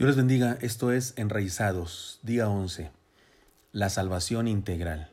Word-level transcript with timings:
Dios 0.00 0.08
les 0.08 0.16
bendiga, 0.16 0.56
esto 0.62 0.92
es 0.92 1.12
Enraizados, 1.18 2.20
día 2.22 2.48
11, 2.48 2.90
la 3.70 3.90
salvación 3.90 4.48
integral. 4.48 5.10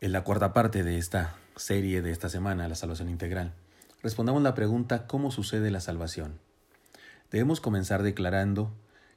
En 0.00 0.12
la 0.12 0.22
cuarta 0.22 0.52
parte 0.52 0.84
de 0.84 0.96
esta 0.96 1.34
serie 1.56 2.02
de 2.02 2.12
esta 2.12 2.28
semana, 2.28 2.68
la 2.68 2.76
salvación 2.76 3.08
integral, 3.08 3.52
respondamos 4.00 4.42
la 4.42 4.54
pregunta 4.54 5.08
¿cómo 5.08 5.32
sucede 5.32 5.72
la 5.72 5.80
salvación? 5.80 6.38
Debemos 7.32 7.60
comenzar 7.60 8.04
declarando 8.04 8.70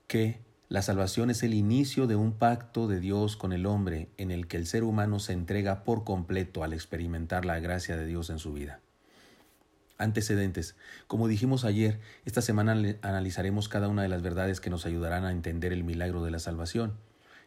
que 0.08 0.40
la 0.70 0.82
salvación 0.82 1.30
es 1.30 1.44
el 1.44 1.54
inicio 1.54 2.08
de 2.08 2.16
un 2.16 2.32
pacto 2.32 2.88
de 2.88 3.00
Dios 3.00 3.38
con 3.38 3.54
el 3.54 3.68
hombre 3.68 4.10
en 4.18 4.32
el 4.32 4.48
que 4.48 4.58
el 4.58 4.66
ser 4.66 4.84
humano 4.84 5.20
se 5.20 5.34
entrega 5.34 5.84
por 5.84 6.04
completo 6.04 6.64
al 6.64 6.74
experimentar 6.74 7.46
la 7.46 7.60
gracia 7.60 7.96
de 7.96 8.08
Dios 8.08 8.32
en 8.32 8.40
su 8.40 8.54
vida. 8.54 8.80
Antecedentes. 9.98 10.76
Como 11.08 11.28
dijimos 11.28 11.66
ayer, 11.66 12.00
esta 12.26 12.42
semana 12.42 12.74
analizaremos 13.02 13.70
cada 13.70 13.88
una 13.88 14.02
de 14.02 14.10
las 14.10 14.22
verdades 14.22 14.60
que 14.60 14.70
nos 14.70 14.86
ayudarán 14.86 15.24
a 15.24 15.32
entender 15.32 15.72
el 15.72 15.84
milagro 15.84 16.24
de 16.24 16.32
la 16.32 16.40
salvación. 16.40 16.94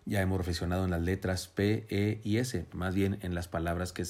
Ya 0.05 0.21
hemos 0.21 0.39
reflexionado 0.39 0.85
en 0.85 0.91
las 0.91 1.03
letras 1.03 1.49
P, 1.49 1.87
E 1.91 2.21
y 2.23 2.37
S, 2.37 2.65
más 2.73 2.95
bien 2.95 3.19
en 3.23 3.35
las 3.35 3.49
palabras 3.49 3.93
que, 3.93 4.05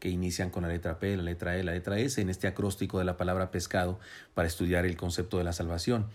que 0.00 0.08
inician 0.08 0.50
con 0.50 0.64
la 0.64 0.68
letra 0.68 0.98
P, 0.98 1.16
la 1.16 1.22
letra 1.22 1.56
E, 1.56 1.62
la 1.62 1.72
letra 1.72 1.98
S, 1.98 2.20
en 2.20 2.28
este 2.28 2.48
acróstico 2.48 2.98
de 2.98 3.04
la 3.04 3.16
palabra 3.16 3.52
pescado 3.52 4.00
para 4.34 4.48
estudiar 4.48 4.84
el 4.84 4.96
concepto 4.96 5.38
de 5.38 5.44
la 5.44 5.52
salvación. 5.52 6.06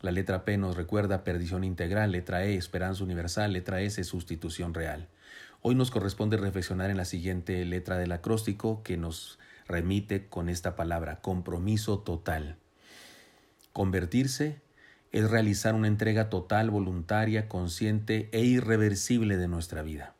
La 0.00 0.12
letra 0.12 0.44
P 0.44 0.56
nos 0.56 0.76
recuerda 0.76 1.24
perdición 1.24 1.64
integral, 1.64 2.12
letra 2.12 2.44
E, 2.44 2.54
esperanza 2.54 3.04
universal, 3.04 3.52
letra 3.52 3.82
S, 3.82 4.02
sustitución 4.04 4.72
real. 4.72 5.08
Hoy 5.60 5.74
nos 5.74 5.90
corresponde 5.90 6.36
reflexionar 6.36 6.88
en 6.88 6.96
la 6.96 7.04
siguiente 7.04 7.64
letra 7.64 7.98
del 7.98 8.12
acróstico 8.12 8.82
que 8.84 8.96
nos 8.96 9.38
remite 9.68 10.28
con 10.28 10.48
esta 10.48 10.74
palabra, 10.74 11.20
compromiso 11.20 12.00
total. 12.00 12.56
Convertirse 13.72 14.60
es 15.12 15.30
realizar 15.30 15.74
una 15.74 15.88
entrega 15.88 16.30
total, 16.30 16.70
voluntaria, 16.70 17.48
consciente 17.48 18.28
e 18.32 18.40
irreversible 18.40 19.36
de 19.36 19.48
nuestra 19.48 19.82
vida. 19.82 20.14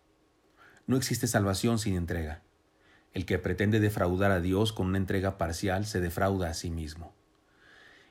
No 0.87 0.97
existe 0.97 1.27
salvación 1.27 1.79
sin 1.79 1.97
entrega. 1.97 2.43
El 3.13 3.27
que 3.27 3.39
pretende 3.39 3.81
defraudar 3.81 4.31
a 4.31 4.41
Dios 4.41 4.73
con 4.73 4.87
una 4.87 4.99
entrega 4.99 5.39
parcial 5.39 5.87
se 5.87 6.01
defrauda 6.01 6.51
a 6.51 6.55
sí 6.55 6.71
mismo. 6.71 7.15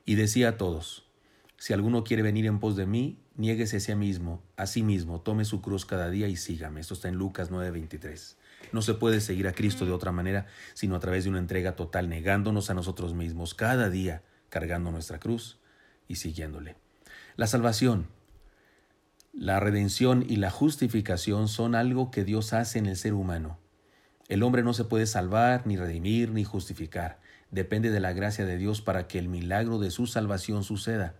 Y 0.04 0.16
decía 0.16 0.50
a 0.50 0.56
todos, 0.56 1.08
si 1.56 1.72
alguno 1.72 2.04
quiere 2.04 2.22
venir 2.22 2.46
en 2.46 2.60
pos 2.60 2.76
de 2.76 2.86
mí, 2.86 3.18
niéguese 3.34 3.78
a 3.78 3.80
sí 3.80 3.94
mismo, 3.94 4.42
a 4.56 4.66
sí 4.66 4.82
mismo, 4.82 5.20
tome 5.20 5.44
su 5.44 5.60
cruz 5.60 5.84
cada 5.84 6.10
día 6.10 6.28
y 6.28 6.36
sígame. 6.36 6.80
Esto 6.80 6.94
está 6.94 7.08
en 7.08 7.16
Lucas 7.16 7.50
9:23. 7.50 8.36
No 8.72 8.82
se 8.82 8.94
puede 8.94 9.20
seguir 9.20 9.48
a 9.48 9.52
Cristo 9.52 9.86
de 9.86 9.92
otra 9.92 10.12
manera 10.12 10.46
sino 10.74 10.96
a 10.96 11.00
través 11.00 11.24
de 11.24 11.30
una 11.30 11.38
entrega 11.38 11.76
total, 11.76 12.08
negándonos 12.08 12.70
a 12.70 12.74
nosotros 12.74 13.14
mismos 13.14 13.54
cada 13.54 13.90
día, 13.90 14.22
cargando 14.48 14.90
nuestra 14.90 15.18
cruz 15.18 15.58
y 16.06 16.16
siguiéndole. 16.16 16.76
La 17.36 17.46
salvación, 17.46 18.08
la 19.32 19.60
redención 19.60 20.24
y 20.28 20.36
la 20.36 20.50
justificación 20.50 21.48
son 21.48 21.74
algo 21.74 22.10
que 22.10 22.24
Dios 22.24 22.52
hace 22.52 22.78
en 22.78 22.86
el 22.86 22.96
ser 22.96 23.14
humano. 23.14 23.58
El 24.28 24.42
hombre 24.42 24.62
no 24.62 24.74
se 24.74 24.84
puede 24.84 25.06
salvar, 25.06 25.66
ni 25.66 25.76
redimir, 25.76 26.30
ni 26.32 26.44
justificar. 26.44 27.20
Depende 27.50 27.90
de 27.90 28.00
la 28.00 28.12
gracia 28.12 28.44
de 28.44 28.58
Dios 28.58 28.82
para 28.82 29.06
que 29.06 29.18
el 29.18 29.28
milagro 29.28 29.78
de 29.78 29.90
su 29.90 30.06
salvación 30.06 30.64
suceda. 30.64 31.14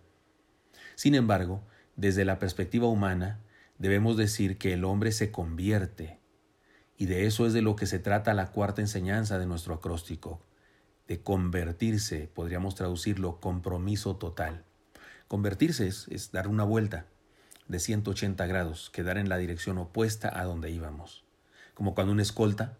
Sin 0.95 1.15
embargo, 1.15 1.63
desde 1.97 2.25
la 2.25 2.39
perspectiva 2.39 2.87
humana, 2.89 3.41
debemos 3.79 4.17
decir 4.17 4.59
que 4.59 4.73
el 4.73 4.85
hombre 4.85 5.13
se 5.13 5.31
convierte, 5.31 6.19
y 6.99 7.07
de 7.07 7.27
eso 7.27 7.47
es 7.47 7.53
de 7.53 7.63
lo 7.63 7.77
que 7.77 7.87
se 7.87 8.01
trata 8.01 8.35
la 8.35 8.51
cuarta 8.51 8.83
enseñanza 8.83 9.39
de 9.39 9.47
nuestro 9.47 9.73
acróstico, 9.73 10.43
de 11.07 11.23
convertirse, 11.23 12.29
podríamos 12.35 12.75
traducirlo, 12.75 13.39
compromiso 13.41 14.17
total. 14.17 14.65
Convertirse 15.29 15.87
es, 15.87 16.33
dar 16.33 16.49
una 16.49 16.65
vuelta 16.65 17.07
de 17.69 17.79
180 17.79 18.45
grados, 18.47 18.91
quedar 18.91 19.17
en 19.17 19.29
la 19.29 19.39
dirección 19.39 19.79
opuesta 19.79 20.41
a 20.41 20.45
donde 20.45 20.71
íbamos. 20.71 21.25
Como 21.73 21.95
cuando 21.95 22.13
un 22.13 22.19
escolta 22.19 22.77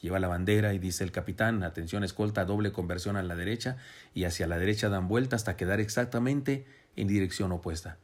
lleva 0.00 0.18
la 0.18 0.28
bandera 0.28 0.72
y 0.72 0.78
dice 0.78 1.04
el 1.04 1.12
capitán, 1.12 1.62
atención 1.62 2.04
escolta, 2.04 2.46
doble 2.46 2.72
conversión 2.72 3.16
a 3.16 3.22
la 3.22 3.36
derecha 3.36 3.76
y 4.14 4.24
hacia 4.24 4.46
la 4.46 4.58
derecha 4.58 4.88
dan 4.88 5.08
vuelta 5.08 5.36
hasta 5.36 5.56
quedar 5.56 5.78
exactamente 5.78 6.66
en 6.96 7.06
dirección 7.06 7.52
opuesta. 7.52 7.98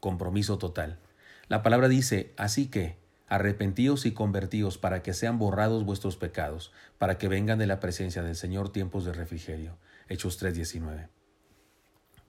Compromiso 0.00 0.58
total. 0.58 0.98
La 1.46 1.62
palabra 1.62 1.88
dice, 1.88 2.34
así 2.36 2.68
que, 2.68 2.98
Arrepentíos 3.28 4.06
y 4.06 4.12
convertíos 4.12 4.78
para 4.78 5.02
que 5.02 5.12
sean 5.12 5.38
borrados 5.38 5.84
vuestros 5.84 6.16
pecados, 6.16 6.72
para 6.96 7.18
que 7.18 7.28
vengan 7.28 7.58
de 7.58 7.66
la 7.66 7.78
presencia 7.78 8.22
del 8.22 8.36
Señor 8.36 8.70
tiempos 8.70 9.04
de 9.04 9.12
refrigerio. 9.12 9.76
Hechos 10.08 10.38
3:19. 10.38 11.08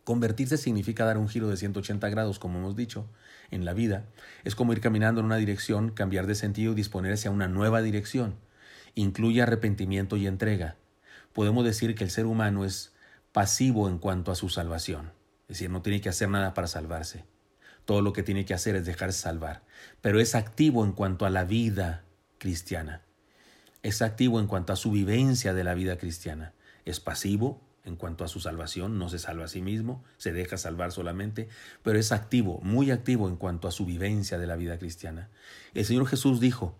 Convertirse 0.03 0.57
significa 0.57 1.05
dar 1.05 1.17
un 1.17 1.29
giro 1.29 1.49
de 1.49 1.55
180 1.55 2.09
grados, 2.09 2.39
como 2.39 2.59
hemos 2.59 2.75
dicho, 2.75 3.07
en 3.51 3.63
la 3.63 3.73
vida. 3.73 4.05
Es 4.43 4.55
como 4.55 4.73
ir 4.73 4.81
caminando 4.81 5.21
en 5.21 5.27
una 5.27 5.37
dirección, 5.37 5.91
cambiar 5.91 6.27
de 6.27 6.35
sentido 6.35 6.73
y 6.73 6.75
disponerse 6.75 7.27
a 7.27 7.31
una 7.31 7.47
nueva 7.47 7.81
dirección. 7.81 8.35
Incluye 8.95 9.41
arrepentimiento 9.41 10.17
y 10.17 10.27
entrega. 10.27 10.75
Podemos 11.31 11.63
decir 11.63 11.95
que 11.95 12.03
el 12.03 12.09
ser 12.09 12.25
humano 12.25 12.65
es 12.65 12.91
pasivo 13.31 13.87
en 13.87 13.99
cuanto 13.99 14.31
a 14.31 14.35
su 14.35 14.49
salvación, 14.49 15.11
es 15.43 15.49
decir, 15.49 15.69
no 15.69 15.81
tiene 15.81 16.01
que 16.01 16.09
hacer 16.09 16.29
nada 16.29 16.53
para 16.53 16.67
salvarse. 16.67 17.23
Todo 17.89 18.03
lo 18.03 18.13
que 18.13 18.21
tiene 18.21 18.45
que 18.45 18.53
hacer 18.53 18.75
es 18.75 18.85
dejarse 18.85 19.19
salvar. 19.19 19.63
Pero 20.01 20.19
es 20.19 20.35
activo 20.35 20.85
en 20.85 20.91
cuanto 20.91 21.25
a 21.25 21.31
la 21.31 21.43
vida 21.43 22.03
cristiana. 22.37 23.01
Es 23.81 24.03
activo 24.03 24.39
en 24.39 24.45
cuanto 24.45 24.73
a 24.73 24.75
su 24.75 24.91
vivencia 24.91 25.55
de 25.55 25.63
la 25.63 25.73
vida 25.73 25.97
cristiana. 25.97 26.53
Es 26.85 26.99
pasivo 26.99 27.63
en 27.85 27.95
cuanto 27.95 28.23
a 28.23 28.27
su 28.27 28.41
salvación, 28.41 28.99
no 28.99 29.09
se 29.09 29.17
salva 29.17 29.45
a 29.45 29.47
sí 29.47 29.63
mismo, 29.63 30.03
se 30.17 30.31
deja 30.33 30.59
salvar 30.59 30.91
solamente, 30.91 31.49
pero 31.81 31.97
es 31.97 32.11
activo, 32.11 32.59
muy 32.61 32.91
activo 32.91 33.27
en 33.27 33.37
cuanto 33.37 33.67
a 33.67 33.71
su 33.71 33.87
vivencia 33.87 34.37
de 34.37 34.45
la 34.45 34.55
vida 34.55 34.77
cristiana. 34.77 35.31
El 35.73 35.83
Señor 35.83 36.05
Jesús 36.05 36.39
dijo, 36.39 36.75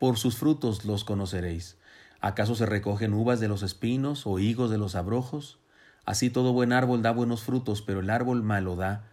por 0.00 0.18
sus 0.18 0.34
frutos 0.34 0.84
los 0.84 1.04
conoceréis. 1.04 1.76
¿Acaso 2.20 2.56
se 2.56 2.66
recogen 2.66 3.14
uvas 3.14 3.38
de 3.38 3.46
los 3.46 3.62
espinos 3.62 4.26
o 4.26 4.40
higos 4.40 4.68
de 4.68 4.78
los 4.78 4.96
abrojos? 4.96 5.60
Así 6.06 6.28
todo 6.28 6.52
buen 6.52 6.72
árbol 6.72 7.02
da 7.02 7.12
buenos 7.12 7.44
frutos, 7.44 7.82
pero 7.82 8.00
el 8.00 8.10
árbol 8.10 8.42
malo 8.42 8.74
da 8.74 9.09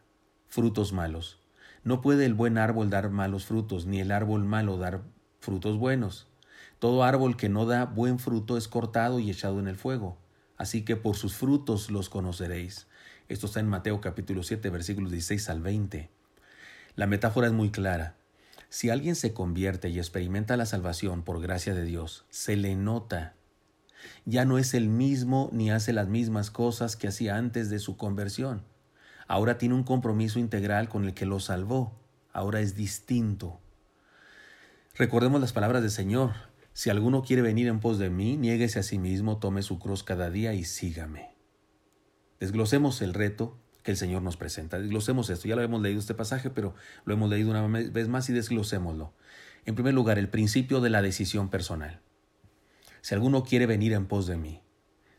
frutos 0.48 0.94
malos. 0.94 1.40
No 1.84 2.02
puede 2.02 2.26
el 2.26 2.34
buen 2.34 2.58
árbol 2.58 2.90
dar 2.90 3.10
malos 3.10 3.46
frutos, 3.46 3.86
ni 3.86 4.00
el 4.00 4.12
árbol 4.12 4.44
malo 4.44 4.78
dar 4.78 5.02
frutos 5.40 5.78
buenos. 5.78 6.28
Todo 6.80 7.04
árbol 7.04 7.38
que 7.38 7.50
no 7.50 7.66
da 7.66 7.86
buen 7.86 8.20
fruto 8.20 8.58
es 8.58 8.68
cortado 8.68 9.20
y 9.20 9.32
echado 9.32 9.60
en 9.60 9.68
el 9.68 9.78
fuego. 9.78 10.18
Así 10.58 10.84
que 10.84 10.96
por 10.96 11.16
sus 11.16 11.36
frutos 11.36 11.90
los 11.90 12.10
conoceréis. 12.10 12.88
Esto 13.30 13.46
está 13.48 13.60
en 13.60 13.68
Mateo 13.68 14.02
capítulo 14.02 14.44
7 14.44 14.70
versículos 14.70 15.12
16 15.12 15.50
al 15.50 15.62
20. 15.62 16.10
La 16.96 17.08
metáfora 17.08 17.48
es 17.48 17.54
muy 17.54 17.72
clara. 17.72 18.16
Si 18.70 18.90
alguien 18.90 19.16
se 19.16 19.34
convierte 19.34 19.90
y 19.90 19.98
experimenta 19.98 20.58
la 20.58 20.66
salvación 20.66 21.24
por 21.24 21.42
gracia 21.42 21.74
de 21.74 21.84
Dios, 21.84 22.26
se 22.30 22.56
le 22.56 22.76
nota. 22.76 23.34
Ya 24.26 24.46
no 24.46 24.58
es 24.58 24.74
el 24.74 24.90
mismo 24.90 25.50
ni 25.54 25.72
hace 25.72 25.94
las 25.94 26.08
mismas 26.08 26.52
cosas 26.52 26.96
que 26.96 27.08
hacía 27.08 27.38
antes 27.38 27.70
de 27.70 27.80
su 27.80 27.98
conversión. 27.98 28.64
Ahora 29.28 29.58
tiene 29.58 29.76
un 29.76 29.84
compromiso 29.84 30.40
integral 30.40 30.90
con 30.90 31.06
el 31.06 31.14
que 31.14 31.26
lo 31.26 31.40
salvó. 31.40 32.00
Ahora 32.32 32.62
es 32.62 32.76
distinto. 32.76 33.60
Recordemos 34.96 35.42
las 35.42 35.54
palabras 35.54 35.82
del 35.82 35.92
Señor. 35.92 36.34
Si 36.74 36.90
alguno 36.90 37.24
quiere 37.24 37.42
venir 37.42 37.68
en 37.68 37.80
pos 37.80 38.00
de 38.00 38.10
mí, 38.10 38.38
niéguese 38.38 38.80
a 38.80 38.84
sí 38.84 39.00
mismo, 39.00 39.38
tome 39.38 39.64
su 39.64 39.80
cruz 39.80 40.04
cada 40.04 40.30
día 40.30 40.54
y 40.54 40.64
sígame. 40.64 41.36
Desglosemos 42.40 43.02
el 43.02 43.14
reto 43.14 43.58
que 43.84 43.92
el 43.92 43.98
Señor 43.98 44.22
nos 44.22 44.38
presenta. 44.38 44.80
Desglosemos 44.80 45.30
esto. 45.30 45.48
Ya 45.48 45.56
lo 45.56 45.62
hemos 45.62 45.82
leído 45.82 46.00
este 46.00 46.14
pasaje, 46.14 46.50
pero 46.50 46.76
lo 47.06 47.14
hemos 47.14 47.30
leído 47.30 47.50
una 47.50 47.66
vez 47.68 48.08
más 48.08 48.30
y 48.30 48.34
desglosémoslo. 48.34 49.14
En 49.66 49.76
primer 49.76 49.94
lugar, 49.94 50.20
el 50.20 50.30
principio 50.30 50.80
de 50.80 50.90
la 50.90 51.02
decisión 51.02 51.50
personal. 51.50 52.00
Si 53.02 53.16
alguno 53.16 53.44
quiere 53.44 53.66
venir 53.66 53.94
en 53.94 54.06
pos 54.06 54.28
de 54.28 54.38
mí, 54.38 54.62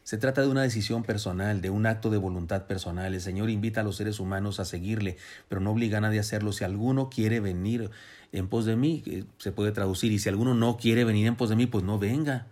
se 0.09 0.17
trata 0.17 0.41
de 0.41 0.49
una 0.49 0.63
decisión 0.63 1.03
personal, 1.03 1.61
de 1.61 1.69
un 1.69 1.85
acto 1.85 2.09
de 2.09 2.17
voluntad 2.17 2.65
personal. 2.65 3.13
El 3.13 3.21
Señor 3.21 3.51
invita 3.51 3.83
a 3.83 3.85
los 3.85 3.97
seres 3.97 4.21
humanos 4.21 4.59
a 4.59 4.65
seguirle, 4.65 5.19
pero 5.51 5.61
no 5.61 5.73
obliga 5.73 5.99
a 5.99 6.01
nadie 6.01 6.17
a 6.17 6.23
hacerlo. 6.23 6.53
Si 6.53 6.65
alguno 6.65 7.11
quiere 7.11 7.41
venir 7.41 7.91
en 8.33 8.49
pos 8.49 8.65
de 8.65 8.75
mí, 8.75 9.27
se 9.37 9.53
puede 9.53 9.71
traducir, 9.71 10.11
y 10.11 10.19
si 10.19 10.31
alguno 10.31 10.55
no 10.55 10.79
quiere 10.79 11.05
venir 11.05 11.27
en 11.27 11.37
pos 11.37 11.51
de 11.51 11.57
mí, 11.57 11.67
pues 11.67 11.85
no 11.85 11.99
venga. 11.99 12.47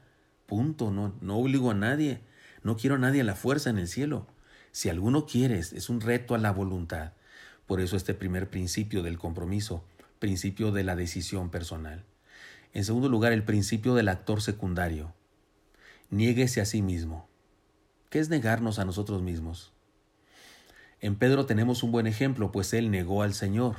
Punto, 0.44 0.90
no, 0.90 1.14
no 1.22 1.38
obligo 1.38 1.70
a 1.70 1.74
nadie. 1.74 2.20
No 2.62 2.76
quiero 2.76 2.96
a 2.96 2.98
nadie 2.98 3.22
a 3.22 3.24
la 3.24 3.34
fuerza 3.34 3.70
en 3.70 3.78
el 3.78 3.88
cielo. 3.88 4.26
Si 4.70 4.90
alguno 4.90 5.24
quiere, 5.24 5.58
es 5.58 5.88
un 5.88 6.02
reto 6.02 6.34
a 6.34 6.38
la 6.38 6.50
voluntad. 6.50 7.12
Por 7.66 7.80
eso 7.80 7.96
este 7.96 8.12
primer 8.12 8.50
principio 8.50 9.02
del 9.02 9.16
compromiso, 9.16 9.82
principio 10.18 10.72
de 10.72 10.84
la 10.84 10.94
decisión 10.94 11.48
personal. 11.48 12.04
En 12.74 12.84
segundo 12.84 13.08
lugar, 13.08 13.32
el 13.32 13.44
principio 13.44 13.94
del 13.94 14.10
actor 14.10 14.42
secundario. 14.42 15.14
Niéguese 16.10 16.60
a 16.60 16.66
sí 16.66 16.82
mismo. 16.82 17.25
¿Qué 18.10 18.20
es 18.20 18.28
negarnos 18.28 18.78
a 18.78 18.84
nosotros 18.84 19.22
mismos? 19.22 19.72
En 21.00 21.16
Pedro 21.16 21.44
tenemos 21.44 21.82
un 21.82 21.92
buen 21.92 22.06
ejemplo, 22.06 22.52
pues 22.52 22.72
él 22.72 22.90
negó 22.90 23.22
al 23.22 23.34
Señor. 23.34 23.76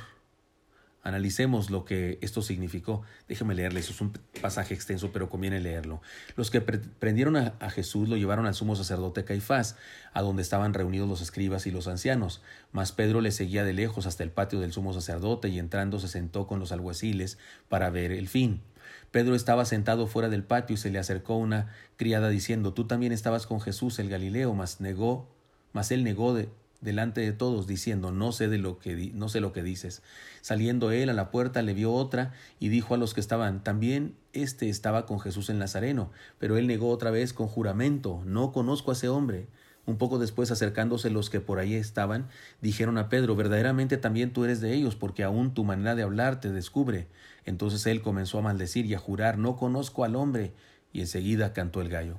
Analicemos 1.02 1.70
lo 1.70 1.86
que 1.86 2.18
esto 2.20 2.42
significó. 2.42 3.02
Déjeme 3.28 3.54
leerles, 3.54 3.88
es 3.88 4.00
un 4.02 4.12
pasaje 4.42 4.74
extenso, 4.74 5.10
pero 5.12 5.30
conviene 5.30 5.60
leerlo. 5.60 6.02
Los 6.36 6.50
que 6.50 6.60
prendieron 6.60 7.36
a, 7.36 7.54
a, 7.60 7.70
Jesús 7.70 8.08
lo 8.10 8.16
llevaron 8.16 8.46
al 8.46 8.54
sumo 8.54 8.76
sacerdote 8.76 9.24
Caifás, 9.24 9.76
a 10.12 10.20
donde 10.20 10.42
estaban 10.42 10.74
reunidos 10.74 11.08
los 11.08 11.22
escribas 11.22 11.66
y 11.66 11.70
los 11.70 11.88
ancianos. 11.88 12.42
Mas 12.72 12.92
Pedro 12.92 13.22
le 13.22 13.30
seguía 13.30 13.64
de 13.64 13.72
lejos 13.72 14.06
hasta 14.06 14.22
el 14.22 14.30
patio 14.30 14.60
del 14.60 14.72
sumo 14.72 14.92
sacerdote 14.92 15.48
y 15.48 15.58
entrando 15.58 15.98
se 15.98 16.08
sentó 16.08 16.46
con 16.46 16.60
los 16.60 16.72
alguaciles 16.72 17.38
para 17.68 17.88
ver 17.88 18.12
el 18.12 18.28
fin. 18.28 18.60
Pedro 19.10 19.34
estaba 19.34 19.64
sentado 19.64 20.06
fuera 20.06 20.28
del 20.28 20.44
patio 20.44 20.74
y 20.74 20.78
se 20.78 20.90
le 20.90 20.98
acercó 20.98 21.36
una 21.36 21.74
criada 21.96 22.28
diciendo, 22.28 22.74
Tú 22.74 22.86
también 22.86 23.12
estabas 23.12 23.46
con 23.46 23.60
Jesús 23.60 23.98
el 23.98 24.08
Galileo, 24.08 24.54
mas 24.54 24.80
negó, 24.80 25.28
mas 25.72 25.90
él 25.90 26.04
negó 26.04 26.34
de, 26.34 26.48
delante 26.80 27.20
de 27.20 27.32
todos, 27.32 27.66
diciendo, 27.66 28.12
no 28.12 28.32
sé, 28.32 28.48
de 28.48 28.58
lo 28.58 28.78
que 28.78 29.10
no 29.14 29.28
sé 29.28 29.40
lo 29.40 29.52
que 29.52 29.62
dices. 29.62 30.02
Saliendo 30.40 30.90
él 30.90 31.08
a 31.08 31.14
la 31.14 31.30
puerta, 31.30 31.62
le 31.62 31.74
vio 31.74 31.92
otra 31.92 32.32
y 32.60 32.68
dijo 32.68 32.94
a 32.94 32.98
los 32.98 33.14
que 33.14 33.20
estaban, 33.20 33.64
también 33.64 34.14
éste 34.32 34.68
estaba 34.68 35.06
con 35.06 35.20
Jesús 35.20 35.50
en 35.50 35.58
Nazareno, 35.58 36.10
pero 36.38 36.56
él 36.56 36.66
negó 36.66 36.90
otra 36.90 37.10
vez 37.10 37.32
con 37.32 37.48
juramento, 37.48 38.22
no 38.24 38.52
conozco 38.52 38.90
a 38.90 38.94
ese 38.94 39.08
hombre. 39.08 39.48
Un 39.88 39.96
poco 39.96 40.18
después, 40.18 40.50
acercándose 40.50 41.08
los 41.08 41.30
que 41.30 41.40
por 41.40 41.58
ahí 41.58 41.72
estaban, 41.72 42.28
dijeron 42.60 42.98
a 42.98 43.08
Pedro, 43.08 43.36
verdaderamente 43.36 43.96
también 43.96 44.34
tú 44.34 44.44
eres 44.44 44.60
de 44.60 44.74
ellos, 44.74 44.96
porque 44.96 45.24
aún 45.24 45.54
tu 45.54 45.64
manera 45.64 45.94
de 45.94 46.02
hablar 46.02 46.40
te 46.40 46.52
descubre. 46.52 47.06
Entonces 47.46 47.86
él 47.86 48.02
comenzó 48.02 48.38
a 48.38 48.42
maldecir 48.42 48.84
y 48.84 48.92
a 48.92 48.98
jurar, 48.98 49.38
no 49.38 49.56
conozco 49.56 50.04
al 50.04 50.14
hombre, 50.14 50.52
y 50.92 51.00
enseguida 51.00 51.54
cantó 51.54 51.80
el 51.80 51.88
gallo. 51.88 52.18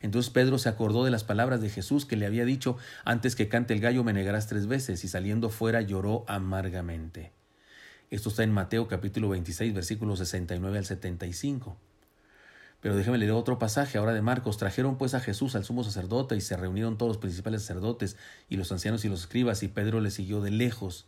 Entonces 0.00 0.32
Pedro 0.32 0.56
se 0.56 0.70
acordó 0.70 1.04
de 1.04 1.10
las 1.10 1.22
palabras 1.22 1.60
de 1.60 1.68
Jesús 1.68 2.06
que 2.06 2.16
le 2.16 2.24
había 2.24 2.46
dicho, 2.46 2.78
antes 3.04 3.36
que 3.36 3.50
cante 3.50 3.74
el 3.74 3.80
gallo 3.80 4.02
me 4.02 4.14
negarás 4.14 4.46
tres 4.46 4.66
veces, 4.66 5.04
y 5.04 5.08
saliendo 5.08 5.50
fuera 5.50 5.82
lloró 5.82 6.24
amargamente. 6.26 7.32
Esto 8.08 8.30
está 8.30 8.44
en 8.44 8.52
Mateo 8.52 8.88
capítulo 8.88 9.28
26, 9.28 9.74
versículos 9.74 10.20
69 10.20 10.78
al 10.78 10.86
75. 10.86 11.76
Pero 12.80 12.96
déjeme 12.96 13.18
leer 13.18 13.32
otro 13.32 13.58
pasaje 13.58 13.98
ahora 13.98 14.14
de 14.14 14.22
Marcos. 14.22 14.56
Trajeron 14.56 14.96
pues 14.96 15.14
a 15.14 15.20
Jesús 15.20 15.54
al 15.54 15.64
sumo 15.64 15.84
sacerdote 15.84 16.36
y 16.36 16.40
se 16.40 16.56
reunieron 16.56 16.96
todos 16.96 17.10
los 17.10 17.18
principales 17.18 17.62
sacerdotes 17.62 18.16
y 18.48 18.56
los 18.56 18.72
ancianos 18.72 19.04
y 19.04 19.08
los 19.08 19.20
escribas 19.20 19.62
y 19.62 19.68
Pedro 19.68 20.00
le 20.00 20.10
siguió 20.10 20.40
de 20.40 20.50
lejos 20.50 21.06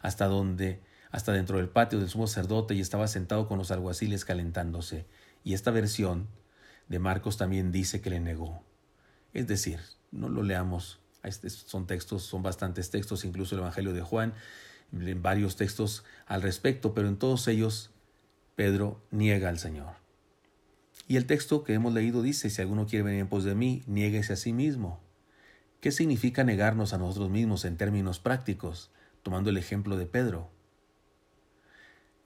hasta 0.00 0.26
donde 0.26 0.80
hasta 1.10 1.32
dentro 1.32 1.58
del 1.58 1.68
patio 1.68 1.98
del 1.98 2.08
sumo 2.08 2.26
sacerdote 2.26 2.74
y 2.74 2.80
estaba 2.80 3.08
sentado 3.08 3.48
con 3.48 3.58
los 3.58 3.70
alguaciles 3.70 4.24
calentándose. 4.24 5.06
Y 5.44 5.54
esta 5.54 5.70
versión 5.70 6.28
de 6.88 6.98
Marcos 6.98 7.36
también 7.36 7.72
dice 7.72 8.00
que 8.00 8.10
le 8.10 8.20
negó. 8.20 8.62
Es 9.32 9.46
decir, 9.46 9.80
no 10.10 10.28
lo 10.28 10.42
leamos. 10.42 11.00
Son 11.66 11.86
textos, 11.86 12.22
son 12.22 12.42
bastantes 12.42 12.90
textos, 12.90 13.24
incluso 13.24 13.54
el 13.54 13.60
Evangelio 13.60 13.92
de 13.92 14.02
Juan, 14.02 14.34
varios 15.16 15.56
textos 15.56 16.04
al 16.26 16.42
respecto, 16.42 16.94
pero 16.94 17.08
en 17.08 17.16
todos 17.16 17.46
ellos 17.48 17.90
Pedro 18.56 19.00
niega 19.10 19.48
al 19.48 19.58
Señor. 19.58 19.99
Y 21.10 21.16
el 21.16 21.26
texto 21.26 21.64
que 21.64 21.74
hemos 21.74 21.92
leído 21.92 22.22
dice, 22.22 22.50
si 22.50 22.62
alguno 22.62 22.86
quiere 22.86 23.02
venir 23.02 23.18
en 23.18 23.26
pos 23.26 23.42
de 23.42 23.56
mí, 23.56 23.82
niéguese 23.88 24.34
a 24.34 24.36
sí 24.36 24.52
mismo. 24.52 25.00
¿Qué 25.80 25.90
significa 25.90 26.44
negarnos 26.44 26.92
a 26.92 26.98
nosotros 26.98 27.30
mismos 27.30 27.64
en 27.64 27.76
términos 27.76 28.20
prácticos? 28.20 28.92
Tomando 29.24 29.50
el 29.50 29.56
ejemplo 29.56 29.96
de 29.96 30.06
Pedro. 30.06 30.52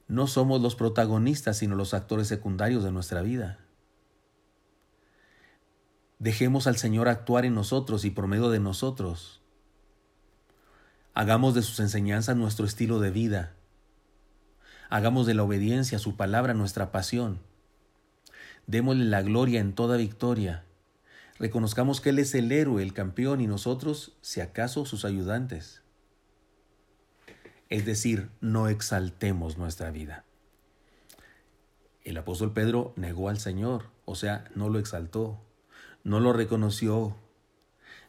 No 0.06 0.26
somos 0.26 0.60
los 0.60 0.76
protagonistas, 0.76 1.56
sino 1.56 1.76
los 1.76 1.94
actores 1.94 2.28
secundarios 2.28 2.84
de 2.84 2.92
nuestra 2.92 3.22
vida. 3.22 3.58
Dejemos 6.19 6.66
al 6.66 6.76
Señor 6.76 7.08
actuar 7.08 7.46
en 7.46 7.54
nosotros 7.54 8.04
y 8.04 8.10
por 8.10 8.26
medio 8.26 8.50
de 8.50 8.60
nosotros. 8.60 9.40
Hagamos 11.14 11.54
de 11.54 11.62
sus 11.62 11.80
enseñanzas 11.80 12.37
nuestro 12.37 12.66
estilo 12.66 13.00
de 13.00 13.10
vida. 13.10 13.54
Hagamos 14.90 15.25
de 15.26 15.32
la 15.32 15.42
obediencia 15.42 15.96
a 15.96 16.00
su 16.02 16.16
palabra 16.19 16.52
nuestra 16.52 16.92
pasión. 16.92 17.40
Démosle 18.66 19.05
la 19.05 19.22
gloria 19.22 19.61
en 19.61 19.75
toda 19.75 19.96
victoria. 19.96 20.64
Reconozcamos 21.38 22.00
que 22.00 22.11
Él 22.11 22.19
es 22.19 22.34
el 22.34 22.52
héroe, 22.52 22.82
el 22.82 22.93
campeón 22.93 23.40
y 23.40 23.46
nosotros, 23.46 24.16
si 24.20 24.40
acaso, 24.40 24.87
sus 24.87 25.05
ayudantes. 25.05 25.82
Es 27.69 27.84
decir, 27.87 28.31
no 28.40 28.69
exaltemos 28.69 29.58
nuestra 29.58 29.90
vida. 29.90 30.25
El 32.02 32.16
apóstol 32.19 32.52
Pedro 32.52 32.93
negó 32.96 33.28
al 33.28 33.38
Señor, 33.38 33.90
o 34.05 34.14
sea, 34.14 34.44
no 34.55 34.69
lo 34.69 34.78
exaltó 34.78 35.40
no 36.05 36.20
lo 36.20 36.34
reconoció, 36.34 37.16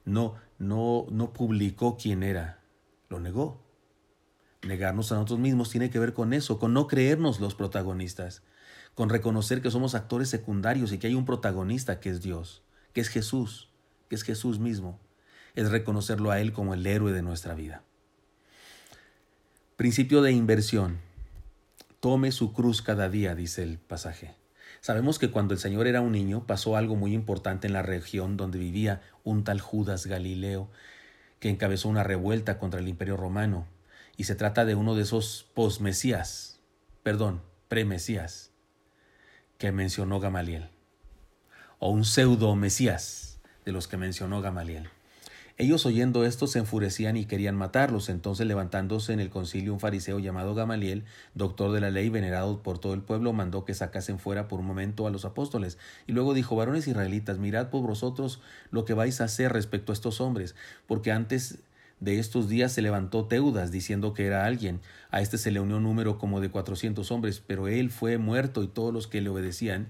no, 0.04 0.36
no, 0.60 1.08
no 1.10 1.34
publicó 1.34 1.98
quién 1.98 2.22
era, 2.22 2.60
lo 3.10 3.20
negó. 3.20 3.64
Negarnos 4.62 5.12
a 5.12 5.16
nosotros 5.16 5.40
mismos 5.40 5.70
tiene 5.70 5.90
que 5.90 6.00
ver 6.00 6.14
con 6.14 6.34
eso, 6.34 6.60
con 6.60 6.74
no 6.74 6.88
creernos 6.88 7.40
los 7.40 7.56
protagonistas, 7.56 8.44
con 8.96 9.10
reconocer 9.10 9.62
que 9.62 9.70
somos 9.70 9.94
actores 9.94 10.30
secundarios 10.30 10.92
y 10.92 10.98
que 10.98 11.08
hay 11.08 11.16
un 11.16 11.26
protagonista 11.26 12.00
que 12.00 12.10
es 12.10 12.22
Dios, 12.22 12.64
que 12.94 13.02
es 13.02 13.10
Jesús, 13.10 13.70
que 14.10 14.16
es 14.16 14.24
Jesús 14.24 14.58
mismo. 14.58 15.00
Es 15.54 15.70
reconocerlo 15.70 16.32
a 16.32 16.40
Él 16.40 16.54
como 16.54 16.74
el 16.74 16.88
héroe 16.88 17.12
de 17.12 17.22
nuestra 17.22 17.54
vida. 17.54 17.84
Principio 19.76 20.22
de 20.22 20.32
inversión. 20.32 21.00
Tome 22.00 22.32
su 22.32 22.54
cruz 22.54 22.82
cada 22.82 23.10
día, 23.10 23.36
dice 23.36 23.64
el 23.64 23.78
pasaje. 23.78 24.36
Sabemos 24.80 25.20
que 25.20 25.30
cuando 25.32 25.54
el 25.54 25.60
Señor 25.60 25.88
era 25.88 26.02
un 26.02 26.14
niño 26.14 26.46
pasó 26.46 26.78
algo 26.78 26.96
muy 26.96 27.14
importante 27.14 27.68
en 27.68 27.74
la 27.74 27.82
región 27.82 28.38
donde 28.38 28.60
vivía 28.60 29.02
un 29.24 29.44
tal 29.44 29.60
Judas 29.60 30.06
Galileo, 30.06 30.70
que 31.40 31.50
encabezó 31.50 31.90
una 31.90 32.04
revuelta 32.04 32.60
contra 32.60 32.80
el 32.80 32.88
imperio 32.88 33.18
romano, 33.18 33.68
y 34.16 34.24
se 34.26 34.36
trata 34.36 34.64
de 34.64 34.76
uno 34.76 34.96
de 34.96 35.02
esos 35.02 35.50
posmesías, 35.54 36.60
perdón, 37.04 37.42
premesías, 37.68 38.52
que 39.58 39.72
mencionó 39.72 40.20
Gamaliel, 40.20 40.70
o 41.80 41.90
un 41.90 42.06
pseudo 42.06 42.56
mesías 42.56 43.40
de 43.66 43.72
los 43.72 43.88
que 43.88 43.98
mencionó 43.98 44.42
Gamaliel. 44.42 44.90
Ellos 45.58 45.86
oyendo 45.86 46.26
esto 46.26 46.48
se 46.48 46.60
enfurecían 46.60 47.16
y 47.16 47.26
querían 47.26 47.56
matarlos. 47.56 48.10
Entonces 48.10 48.46
levantándose 48.46 49.14
en 49.14 49.22
el 49.22 49.30
concilio 49.30 49.72
un 49.72 49.80
fariseo 49.80 50.20
llamado 50.20 50.54
Gamaliel, 50.54 51.06
doctor 51.34 51.72
de 51.72 51.80
la 51.80 51.92
ley, 51.92 52.10
venerado 52.10 52.62
por 52.62 52.78
todo 52.78 52.94
el 52.94 53.02
pueblo, 53.02 53.32
mandó 53.32 53.64
que 53.64 53.74
sacasen 53.74 54.20
fuera 54.20 54.50
por 54.50 54.60
un 54.60 54.66
momento 54.66 55.08
a 55.08 55.12
los 55.12 55.24
apóstoles. 55.24 55.78
Y 56.08 56.12
luego 56.12 56.34
dijo, 56.34 56.58
varones 56.58 56.88
israelitas, 56.90 57.38
mirad 57.38 57.70
por 57.70 57.88
vosotros 57.88 58.42
lo 58.70 58.84
que 58.84 58.94
vais 58.94 59.22
a 59.22 59.26
hacer 59.26 59.54
respecto 59.54 59.94
a 59.94 59.96
estos 59.96 60.20
hombres, 60.20 60.56
porque 60.88 61.14
antes 61.14 61.60
de 62.00 62.20
estos 62.20 62.50
días 62.50 62.72
se 62.72 62.82
levantó 62.82 63.26
Teudas 63.26 63.72
diciendo 63.72 64.14
que 64.14 64.26
era 64.26 64.46
alguien. 64.46 64.82
A 65.12 65.22
este 65.22 65.38
se 65.38 65.52
le 65.52 65.60
unió 65.60 65.78
un 65.78 65.84
número 65.84 66.18
como 66.18 66.42
de 66.42 66.50
cuatrocientos 66.50 67.12
hombres, 67.12 67.42
pero 67.46 67.68
él 67.68 67.90
fue 67.90 68.18
muerto 68.18 68.64
y 68.64 68.68
todos 68.68 68.94
los 68.94 69.08
que 69.08 69.22
le 69.22 69.30
obedecían 69.30 69.90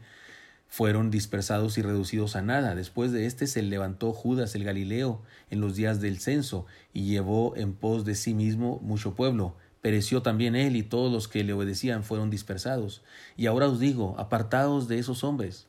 fueron 0.68 1.10
dispersados 1.10 1.78
y 1.78 1.82
reducidos 1.82 2.36
a 2.36 2.42
nada. 2.42 2.76
Después 2.76 3.12
de 3.12 3.26
éste 3.26 3.48
se 3.48 3.62
levantó 3.62 4.14
Judas 4.14 4.56
el 4.56 4.64
Galileo 4.64 5.22
en 5.50 5.62
los 5.62 5.76
días 5.76 6.02
del 6.02 6.20
censo 6.20 6.66
y 6.94 7.06
llevó 7.06 7.56
en 7.56 7.74
pos 7.74 8.06
de 8.06 8.16
sí 8.16 8.34
mismo 8.34 8.80
mucho 8.82 9.16
pueblo. 9.16 9.56
Pereció 9.82 10.22
también 10.22 10.56
él 10.56 10.76
y 10.76 10.84
todos 10.84 11.12
los 11.12 11.28
que 11.28 11.44
le 11.44 11.54
obedecían 11.54 12.04
fueron 12.04 12.30
dispersados. 12.30 13.04
Y 13.38 13.46
ahora 13.46 13.68
os 13.68 13.80
digo, 13.80 14.16
apartaos 14.18 14.88
de 14.88 15.00
esos 15.00 15.24
hombres 15.24 15.68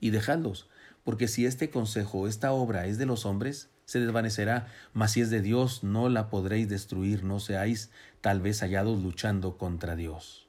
y 0.00 0.10
dejadlos, 0.10 0.68
porque 1.02 1.28
si 1.28 1.46
este 1.46 1.70
consejo, 1.70 2.28
esta 2.28 2.52
obra 2.52 2.86
es 2.86 2.98
de 2.98 3.06
los 3.06 3.24
hombres, 3.24 3.70
se 3.84 4.00
desvanecerá, 4.00 4.68
mas 4.92 5.12
si 5.12 5.20
es 5.20 5.30
de 5.30 5.42
Dios, 5.42 5.84
no 5.84 6.08
la 6.08 6.30
podréis 6.30 6.68
destruir, 6.68 7.24
no 7.24 7.40
seáis 7.40 7.90
tal 8.20 8.40
vez 8.40 8.60
hallados 8.60 9.02
luchando 9.02 9.58
contra 9.58 9.96
Dios. 9.96 10.48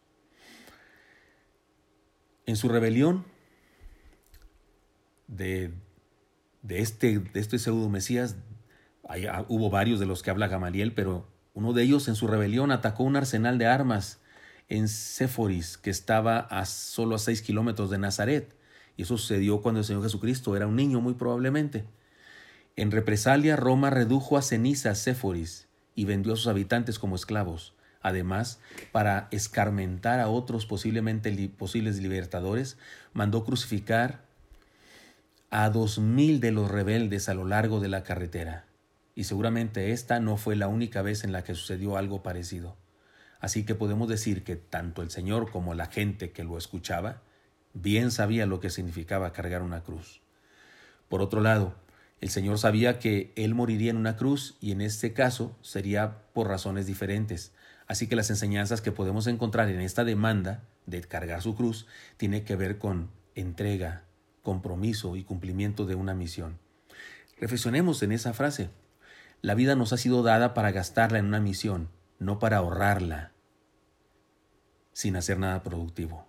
En 2.45 2.55
su 2.55 2.69
rebelión, 2.69 3.25
de, 5.27 5.73
de, 6.61 6.79
este, 6.79 7.19
de 7.19 7.39
este 7.39 7.59
pseudo 7.59 7.89
Mesías, 7.89 8.35
ah, 9.07 9.45
hubo 9.47 9.69
varios 9.69 9.99
de 9.99 10.05
los 10.05 10.21
que 10.23 10.29
habla 10.29 10.47
Gamaliel, 10.47 10.93
pero 10.93 11.27
uno 11.53 11.73
de 11.73 11.83
ellos 11.83 12.07
en 12.07 12.15
su 12.15 12.27
rebelión 12.27 12.71
atacó 12.71 13.03
un 13.03 13.15
arsenal 13.15 13.57
de 13.57 13.65
armas 13.65 14.19
en 14.69 14.87
Séforis, 14.87 15.77
que 15.77 15.89
estaba 15.89 16.39
a 16.39 16.65
solo 16.65 17.15
a 17.15 17.19
seis 17.19 17.41
kilómetros 17.41 17.89
de 17.89 17.97
Nazaret. 17.97 18.55
Y 18.97 19.03
eso 19.03 19.17
sucedió 19.17 19.61
cuando 19.61 19.79
el 19.79 19.85
Señor 19.85 20.03
Jesucristo 20.03 20.55
era 20.55 20.67
un 20.67 20.75
niño, 20.75 21.01
muy 21.01 21.13
probablemente. 21.13 21.85
En 22.77 22.91
represalia, 22.91 23.55
Roma 23.55 23.89
redujo 23.89 24.37
a 24.37 24.41
ceniza 24.41 24.95
Séforis 24.95 25.69
y 25.95 26.03
vendió 26.05 26.33
a 26.33 26.35
sus 26.35 26.47
habitantes 26.47 26.99
como 26.99 27.15
esclavos. 27.15 27.73
Además, 28.01 28.59
para 28.91 29.29
escarmentar 29.31 30.19
a 30.19 30.27
otros 30.27 30.65
posiblemente 30.65 31.31
posibles 31.57 31.97
libertadores, 31.99 32.77
mandó 33.13 33.45
crucificar 33.45 34.25
a 35.49 35.69
dos 35.69 35.99
mil 35.99 36.41
de 36.41 36.51
los 36.51 36.69
rebeldes 36.69 37.29
a 37.29 37.33
lo 37.33 37.45
largo 37.45 37.79
de 37.79 37.87
la 37.87 38.03
carretera, 38.03 38.65
y 39.15 39.23
seguramente 39.23 39.91
esta 39.91 40.19
no 40.19 40.35
fue 40.35 40.57
la 40.57 40.67
única 40.67 41.01
vez 41.01 41.23
en 41.23 41.31
la 41.31 41.43
que 41.43 41.55
sucedió 41.55 41.95
algo 41.95 42.23
parecido. 42.23 42.75
Así 43.39 43.63
que 43.63 43.73
podemos 43.73 44.09
decir 44.09 44.43
que 44.43 44.57
tanto 44.57 45.01
el 45.01 45.11
Señor 45.11 45.49
como 45.49 45.73
la 45.73 45.85
gente 45.85 46.31
que 46.31 46.43
lo 46.43 46.57
escuchaba 46.57 47.21
bien 47.73 48.11
sabía 48.11 48.45
lo 48.45 48.59
que 48.59 48.69
significaba 48.69 49.31
cargar 49.31 49.61
una 49.61 49.81
cruz. 49.81 50.21
Por 51.07 51.21
otro 51.21 51.41
lado, 51.41 51.75
El 52.21 52.29
Señor 52.29 52.57
sabía 52.57 52.99
que 52.99 53.33
Él 53.35 53.53
moriría 53.53 53.91
en 53.91 53.97
una 53.97 54.15
cruz 54.15 54.57
y 54.59 54.71
en 54.71 54.81
este 54.81 55.13
caso 55.13 55.55
sería 55.61 56.23
por 56.33 56.47
razones 56.47 56.85
diferentes. 56.85 57.53
Así 57.87 58.07
que 58.07 58.15
las 58.15 58.29
enseñanzas 58.29 58.81
que 58.81 58.91
podemos 58.91 59.27
encontrar 59.27 59.69
en 59.69 59.81
esta 59.81 60.03
demanda 60.03 60.63
de 60.85 61.01
cargar 61.01 61.41
su 61.41 61.55
cruz 61.55 61.85
tiene 62.17 62.43
que 62.43 62.55
ver 62.55 62.79
con 62.79 63.11
entrega, 63.35 64.03
compromiso 64.41 65.15
y 65.15 65.23
cumplimiento 65.23 65.85
de 65.85 65.95
una 65.95 66.13
misión. 66.13 66.57
Reflexionemos 67.37 68.01
en 68.01 68.11
esa 68.11 68.33
frase. 68.33 68.69
La 69.41 69.55
vida 69.55 69.75
nos 69.75 69.93
ha 69.93 69.97
sido 69.97 70.23
dada 70.23 70.53
para 70.53 70.71
gastarla 70.71 71.19
en 71.19 71.25
una 71.25 71.39
misión, 71.39 71.89
no 72.17 72.39
para 72.39 72.57
ahorrarla 72.57 73.35
sin 74.95 75.17
hacer 75.17 75.37
nada 75.37 75.61
productivo. 75.61 76.25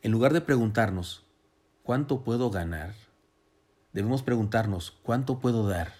En 0.00 0.12
lugar 0.12 0.32
de 0.32 0.40
preguntarnos, 0.40 1.26
¿cuánto 1.82 2.22
puedo 2.22 2.48
ganar? 2.48 2.94
Debemos 3.94 4.22
preguntarnos, 4.22 4.90
¿cuánto 4.90 5.38
puedo 5.38 5.66
dar? 5.66 5.94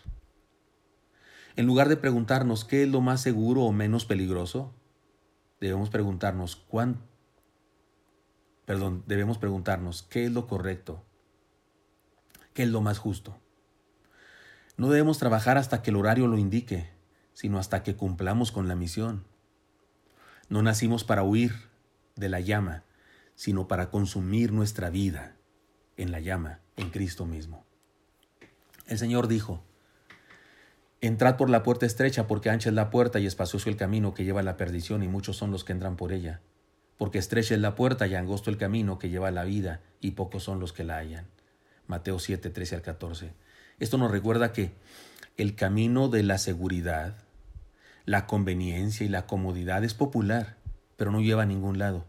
En 1.57 1.65
lugar 1.65 1.89
de 1.89 1.97
preguntarnos 1.97 2.65
qué 2.65 2.83
es 2.83 2.89
lo 2.89 3.01
más 3.01 3.23
seguro 3.23 3.63
o 3.63 3.73
menos 3.73 4.05
peligroso, 4.05 4.75
debemos 5.61 5.89
preguntarnos 5.89 6.57
cuán 6.57 6.99
perdón, 8.67 9.05
debemos 9.07 9.39
preguntarnos 9.39 10.03
qué 10.03 10.25
es 10.25 10.33
lo 10.33 10.49
correcto, 10.49 11.05
qué 12.53 12.65
es 12.65 12.69
lo 12.69 12.81
más 12.81 12.99
justo. 12.99 13.39
No 14.77 14.91
debemos 14.91 15.19
trabajar 15.19 15.57
hasta 15.57 15.81
que 15.83 15.91
el 15.91 15.97
horario 15.97 16.27
lo 16.27 16.37
indique, 16.37 16.91
sino 17.33 17.59
hasta 17.59 17.85
que 17.85 17.95
cumplamos 17.95 18.51
con 18.51 18.67
la 18.67 18.75
misión. 18.75 19.25
No 20.49 20.63
nacimos 20.63 21.05
para 21.05 21.23
huir 21.23 21.53
de 22.17 22.29
la 22.29 22.41
llama, 22.41 22.83
sino 23.37 23.69
para 23.69 23.91
consumir 23.91 24.53
nuestra 24.53 24.91
vida 24.91 25.37
en 25.97 26.11
la 26.11 26.19
llama, 26.19 26.61
en 26.77 26.91
Cristo 26.91 27.25
mismo. 27.25 27.65
El 28.87 28.99
Señor 28.99 29.29
dijo, 29.29 29.63
Entrad 31.01 31.37
por 31.37 31.51
la 31.51 31.63
puerta 31.63 31.87
estrecha, 31.87 32.27
porque 32.27 32.51
ancha 32.51 32.71
es 32.71 32.75
la 32.75 32.91
puerta 32.91 33.21
y 33.21 33.27
espacioso 33.27 33.69
el 33.69 33.77
camino 33.77 34.15
que 34.15 34.25
lleva 34.25 34.41
a 34.41 34.43
la 34.45 34.57
perdición, 34.57 35.03
y 35.03 35.09
muchos 35.09 35.37
son 35.37 35.51
los 35.51 35.65
que 35.65 35.73
entran 35.73 35.97
por 35.97 36.13
ella. 36.13 36.41
Porque 36.97 37.19
estrecha 37.19 37.55
es 37.55 37.61
la 37.61 37.75
puerta 37.75 38.07
y 38.07 38.15
angosto 38.15 38.51
el 38.51 38.57
camino 38.57 38.99
que 38.99 39.11
lleva 39.11 39.29
a 39.29 39.31
la 39.31 39.45
vida, 39.45 39.81
y 40.01 40.13
pocos 40.13 40.45
son 40.45 40.61
los 40.61 40.73
que 40.73 40.85
la 40.85 40.97
hallan. 40.97 41.27
Mateo 41.87 42.19
7, 42.19 42.49
13 42.51 42.77
al 42.77 42.83
14. 42.83 43.33
Esto 43.81 43.99
nos 43.99 44.11
recuerda 44.11 44.53
que 44.53 44.73
el 45.37 45.55
camino 45.57 46.09
de 46.09 46.23
la 46.23 46.39
seguridad, 46.39 47.17
la 48.07 48.27
conveniencia 48.27 49.05
y 49.05 49.09
la 49.09 49.27
comodidad 49.27 49.85
es 49.85 49.93
popular, 49.93 50.57
pero 50.97 51.11
no 51.11 51.21
lleva 51.21 51.43
a 51.43 51.47
ningún 51.47 51.79
lado. 51.79 52.07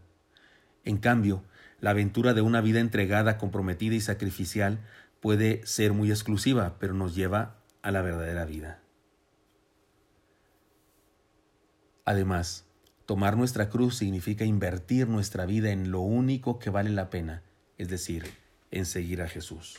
En 0.84 0.98
cambio, 0.98 1.42
la 1.80 1.90
aventura 1.90 2.32
de 2.32 2.40
una 2.40 2.60
vida 2.60 2.80
entregada, 2.80 3.36
comprometida 3.36 3.94
y 3.94 4.00
sacrificial 4.00 4.78
puede 5.20 5.66
ser 5.66 5.92
muy 5.92 6.10
exclusiva, 6.10 6.76
pero 6.78 6.94
nos 6.94 7.14
lleva 7.14 7.58
a 7.82 7.90
la 7.90 8.02
verdadera 8.02 8.44
vida. 8.44 8.80
Además, 12.04 12.64
tomar 13.04 13.36
nuestra 13.36 13.68
cruz 13.68 13.96
significa 13.96 14.44
invertir 14.44 15.08
nuestra 15.08 15.46
vida 15.46 15.70
en 15.70 15.90
lo 15.90 16.00
único 16.00 16.58
que 16.58 16.70
vale 16.70 16.90
la 16.90 17.10
pena, 17.10 17.42
es 17.78 17.88
decir, 17.88 18.24
en 18.70 18.86
seguir 18.86 19.22
a 19.22 19.28
Jesús. 19.28 19.78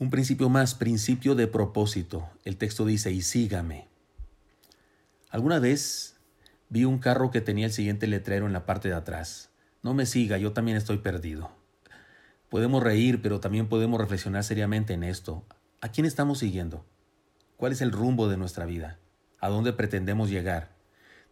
Un 0.00 0.10
principio 0.10 0.48
más, 0.48 0.74
principio 0.74 1.34
de 1.34 1.48
propósito. 1.48 2.28
El 2.44 2.56
texto 2.56 2.84
dice, 2.84 3.10
y 3.10 3.22
sígame. 3.22 3.88
Alguna 5.30 5.58
vez 5.58 6.16
vi 6.68 6.84
un 6.84 6.98
carro 6.98 7.30
que 7.30 7.40
tenía 7.40 7.66
el 7.66 7.72
siguiente 7.72 8.06
letrero 8.06 8.46
en 8.46 8.52
la 8.52 8.64
parte 8.64 8.88
de 8.88 8.94
atrás. 8.94 9.50
No 9.82 9.94
me 9.94 10.06
siga, 10.06 10.38
yo 10.38 10.52
también 10.52 10.76
estoy 10.76 10.98
perdido. 10.98 11.50
Podemos 12.48 12.82
reír, 12.82 13.20
pero 13.22 13.40
también 13.40 13.68
podemos 13.68 14.00
reflexionar 14.00 14.44
seriamente 14.44 14.94
en 14.94 15.04
esto. 15.04 15.44
¿A 15.80 15.88
quién 15.88 16.06
estamos 16.06 16.38
siguiendo? 16.38 16.84
¿Cuál 17.56 17.72
es 17.72 17.80
el 17.80 17.92
rumbo 17.92 18.28
de 18.28 18.36
nuestra 18.36 18.64
vida? 18.64 18.98
a 19.40 19.48
dónde 19.48 19.72
pretendemos 19.72 20.30
llegar. 20.30 20.76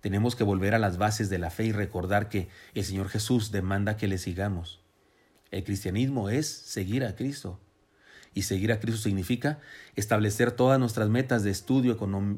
Tenemos 0.00 0.36
que 0.36 0.44
volver 0.44 0.74
a 0.74 0.78
las 0.78 0.98
bases 0.98 1.30
de 1.30 1.38
la 1.38 1.50
fe 1.50 1.66
y 1.66 1.72
recordar 1.72 2.28
que 2.28 2.48
el 2.74 2.84
Señor 2.84 3.08
Jesús 3.08 3.50
demanda 3.50 3.96
que 3.96 4.08
le 4.08 4.18
sigamos. 4.18 4.80
El 5.50 5.64
cristianismo 5.64 6.28
es 6.28 6.48
seguir 6.48 7.04
a 7.04 7.16
Cristo. 7.16 7.60
Y 8.34 8.42
seguir 8.42 8.70
a 8.70 8.80
Cristo 8.80 9.00
significa 9.00 9.58
establecer 9.94 10.52
todas 10.52 10.78
nuestras 10.78 11.08
metas 11.08 11.42
de 11.42 11.50
estudio 11.50 11.92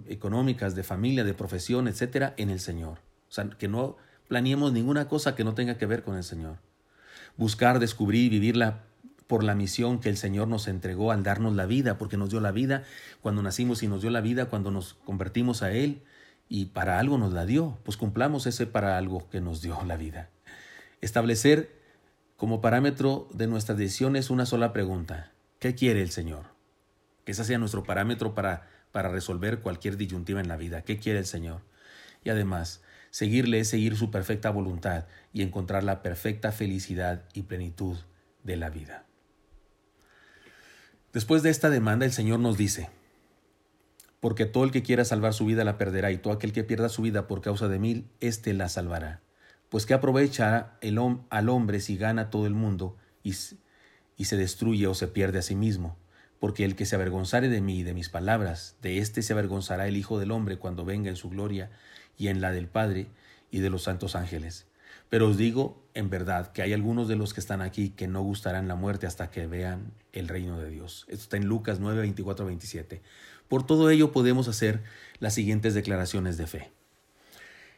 económicas, 0.09 0.75
de 0.77 0.85
familia, 0.85 1.25
de 1.25 1.35
profesión, 1.35 1.89
etcétera, 1.89 2.35
en 2.37 2.51
el 2.51 2.61
Señor. 2.61 3.01
O 3.29 3.33
sea, 3.33 3.51
que 3.51 3.69
no 3.69 3.97
planeemos 4.29 4.73
ninguna 4.73 5.09
cosa 5.09 5.35
que 5.35 5.45
no 5.45 5.55
tenga 5.55 5.77
que 5.77 5.87
ver 5.87 6.05
con 6.05 6.17
el 6.17 6.23
Señor. 6.23 6.59
Buscar, 7.39 7.79
descubrir 7.79 8.25
y 8.25 8.29
vivirla 8.29 8.85
por 9.27 9.45
la 9.45 9.55
misión 9.55 10.01
que 10.01 10.09
el 10.09 10.17
Señor 10.17 10.49
nos 10.49 10.69
entregó 10.69 11.13
al 11.13 11.23
darnos 11.23 11.55
la 11.55 11.65
vida, 11.65 11.97
porque 11.97 12.17
nos 12.17 12.31
dio 12.31 12.41
la 12.41 12.51
vida 12.51 12.85
cuando 13.23 13.43
nacimos 13.43 13.83
y 13.83 13.89
nos 13.89 14.03
dio 14.03 14.11
la 14.11 14.21
vida 14.21 14.47
cuando 14.47 14.71
nos 14.71 14.95
convertimos 15.05 15.63
a 15.63 15.71
Él 15.71 16.03
y 16.49 16.67
para 16.67 16.99
algo 16.99 17.19
nos 17.19 17.33
la 17.33 17.47
dio, 17.47 17.79
pues 17.85 17.97
cumplamos 17.97 18.47
ese 18.47 18.67
para 18.67 18.97
algo 18.97 19.29
que 19.31 19.41
nos 19.41 19.61
dio 19.63 19.83
la 19.87 19.97
vida. 19.97 20.31
Establecer 21.01 21.79
como 22.37 22.61
parámetro 22.61 23.29
de 23.33 23.47
nuestras 23.47 23.77
decisiones 23.77 24.31
una 24.31 24.47
sola 24.47 24.73
pregunta, 24.73 25.33
¿qué 25.59 25.75
quiere 25.75 26.01
el 26.03 26.11
Señor? 26.11 26.47
Que 27.25 27.33
ese 27.33 27.45
sea 27.45 27.59
nuestro 27.59 27.85
parámetro 27.85 28.35
para, 28.35 28.69
para 28.93 29.11
resolver 29.11 29.61
cualquier 29.61 29.97
disyuntiva 29.97 30.41
en 30.41 30.49
la 30.49 30.57
vida, 30.57 30.83
¿qué 30.83 30.99
quiere 30.99 31.19
el 31.19 31.27
Señor? 31.27 31.61
Y 32.25 32.31
además, 32.31 32.83
seguirle 33.11 33.61
es 33.61 33.69
seguir 33.69 33.97
su 33.97 34.11
perfecta 34.11 34.51
voluntad 34.51 35.07
y 35.33 35.43
encontrar 35.43 35.85
la 35.85 36.03
perfecta 36.03 36.53
felicidad 36.53 37.25
y 37.33 37.43
plenitud 37.43 37.97
de 38.45 38.57
la 38.57 38.71
vida. 38.71 39.05
Después 41.13 41.43
de 41.43 41.51
esta 41.51 41.71
demanda 41.71 42.07
el 42.07 42.13
Señor 42.13 42.39
nos 42.39 42.57
dice, 42.57 42.91
porque 44.21 44.47
todo 44.47 44.65
el 44.65 44.73
que 44.73 44.83
quiera 44.83 45.05
salvar 45.05 45.33
su 45.33 45.47
vida 45.47 45.65
la 45.65 45.79
perderá, 45.79 46.11
y 46.11 46.19
todo 46.19 46.33
aquel 46.33 46.53
que 46.53 46.65
pierda 46.65 46.89
su 46.89 47.03
vida 47.03 47.27
por 47.27 47.41
causa 47.41 47.69
de 47.69 47.79
mí, 47.79 48.05
éste 48.21 48.53
la 48.53 48.69
salvará. 48.69 49.23
Pues 49.69 49.87
qué 49.87 49.95
aprovecha 49.95 50.77
el 50.81 50.99
al 51.31 51.49
hombre 51.49 51.81
si 51.81 51.97
gana 51.97 52.31
todo 52.31 52.47
el 52.47 52.55
mundo 52.55 52.97
y, 53.23 53.35
y 54.17 54.25
se 54.25 54.37
destruye 54.37 54.87
o 54.87 54.95
se 54.95 55.09
pierde 55.09 55.39
a 55.39 55.43
sí 55.43 55.55
mismo. 55.55 55.97
Porque 56.41 56.65
el 56.65 56.77
que 56.77 56.87
se 56.87 56.95
avergonzare 56.95 57.49
de 57.49 57.61
mí 57.61 57.81
y 57.81 57.83
de 57.83 57.95
mis 57.95 58.09
palabras, 58.09 58.77
de 58.81 58.99
éste 58.99 59.23
se 59.23 59.33
avergonzará 59.33 59.89
el 59.89 59.97
Hijo 59.97 60.19
del 60.19 60.31
Hombre 60.31 60.57
cuando 60.57 60.85
venga 60.85 61.11
en 61.11 61.17
su 61.17 61.29
gloria 61.29 61.71
y 62.19 62.29
en 62.29 62.41
la 62.41 62.53
del 62.53 62.69
Padre 62.69 63.07
y 63.51 63.61
de 63.61 63.71
los 63.71 63.85
santos 63.85 64.15
ángeles. 64.15 64.67
Pero 65.09 65.29
os 65.29 65.39
digo 65.39 65.83
en 65.95 66.11
verdad 66.11 66.53
que 66.53 66.63
hay 66.63 66.73
algunos 66.73 67.09
de 67.09 67.17
los 67.17 67.33
que 67.33 67.41
están 67.41 67.63
aquí 67.63 67.91
que 67.91 68.07
no 68.07 68.23
gustarán 68.23 68.69
la 68.69 68.75
muerte 68.75 69.07
hasta 69.07 69.31
que 69.31 69.47
vean 69.47 69.93
el 70.13 70.29
reino 70.29 70.59
de 70.59 70.71
Dios. 70.71 71.07
Esto 71.09 71.23
está 71.23 71.37
en 71.39 71.47
Lucas 71.47 71.81
9, 71.81 72.01
24, 72.03 72.47
27. 72.47 73.01
Por 73.49 73.67
todo 73.67 73.91
ello 73.91 74.13
podemos 74.13 74.49
hacer 74.49 74.83
las 75.19 75.35
siguientes 75.35 75.75
declaraciones 75.75 76.37
de 76.37 76.47
fe. 76.47 76.71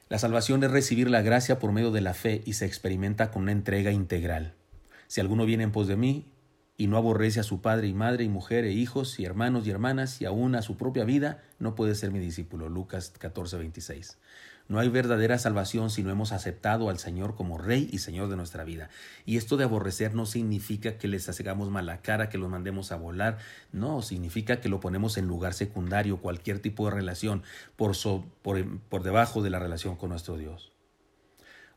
La 0.09 0.18
salvación 0.18 0.64
es 0.64 0.73
recibir 0.73 1.09
la 1.09 1.23
gracia 1.23 1.61
por 1.61 1.70
medio 1.70 1.92
de 1.92 2.00
la 2.00 2.14
fe 2.14 2.42
y 2.44 2.54
se 2.54 2.66
experimenta 2.66 3.30
con 3.30 3.42
una 3.42 3.52
entrega 3.52 3.92
integral. 3.92 4.54
Si 5.06 5.20
alguno 5.20 5.47
viene 5.47 5.62
en 5.62 5.73
pos 5.73 5.87
de 5.87 5.97
mí 5.97 6.26
y 6.80 6.87
no 6.87 6.96
aborrece 6.96 7.40
a 7.40 7.42
su 7.42 7.60
padre 7.60 7.88
y 7.88 7.92
madre 7.92 8.25
y 8.25 8.30
mujer 8.30 8.64
e 8.64 8.72
hijos 8.72 9.20
y 9.20 9.26
hermanos 9.26 9.66
y 9.66 9.70
hermanas 9.70 10.22
y 10.22 10.25
aún 10.25 10.54
a 10.54 10.62
su 10.62 10.78
propia 10.78 11.04
vida, 11.04 11.42
no 11.58 11.75
puede 11.75 11.94
ser 11.94 12.10
mi 12.10 12.20
discípulo. 12.20 12.70
Lucas 12.70 13.12
14, 13.18 13.58
26. 13.58 14.16
No 14.66 14.78
hay 14.78 14.88
verdadera 14.88 15.37
salvación 15.37 15.90
si 15.90 16.02
no 16.02 16.10
hemos 16.10 16.32
aceptado 16.32 16.88
al 16.88 16.99
Señor 16.99 17.34
como 17.34 17.58
Rey 17.58 17.90
y 17.92 17.99
Señor 17.99 18.30
de 18.30 18.37
nuestra 18.37 18.64
vida. 18.64 18.88
Y 19.26 19.37
esto 19.37 19.58
de 19.58 19.64
aborrecer 19.64 20.14
no 20.14 20.25
significa 20.25 20.96
que 20.96 21.06
les 21.06 21.28
hagamos 21.28 21.68
mala 21.68 22.00
cara, 22.00 22.30
que 22.30 22.38
los 22.38 22.49
mandemos 22.49 22.92
a 22.92 22.96
volar. 22.96 23.37
No, 23.72 24.00
significa 24.00 24.62
que 24.62 24.70
lo 24.70 24.80
ponemos 24.80 25.18
en 25.18 25.26
lugar 25.26 25.52
secundario, 25.52 26.22
cualquier 26.22 26.60
tipo 26.60 26.87
de 26.87 26.92
relación, 26.92 27.42
por, 27.76 27.94
por, 28.40 28.78
por 28.88 29.02
debajo 29.02 29.42
de 29.42 29.50
la 29.50 29.58
relación 29.58 29.96
con 29.96 30.08
nuestro 30.08 30.38
Dios. 30.38 30.69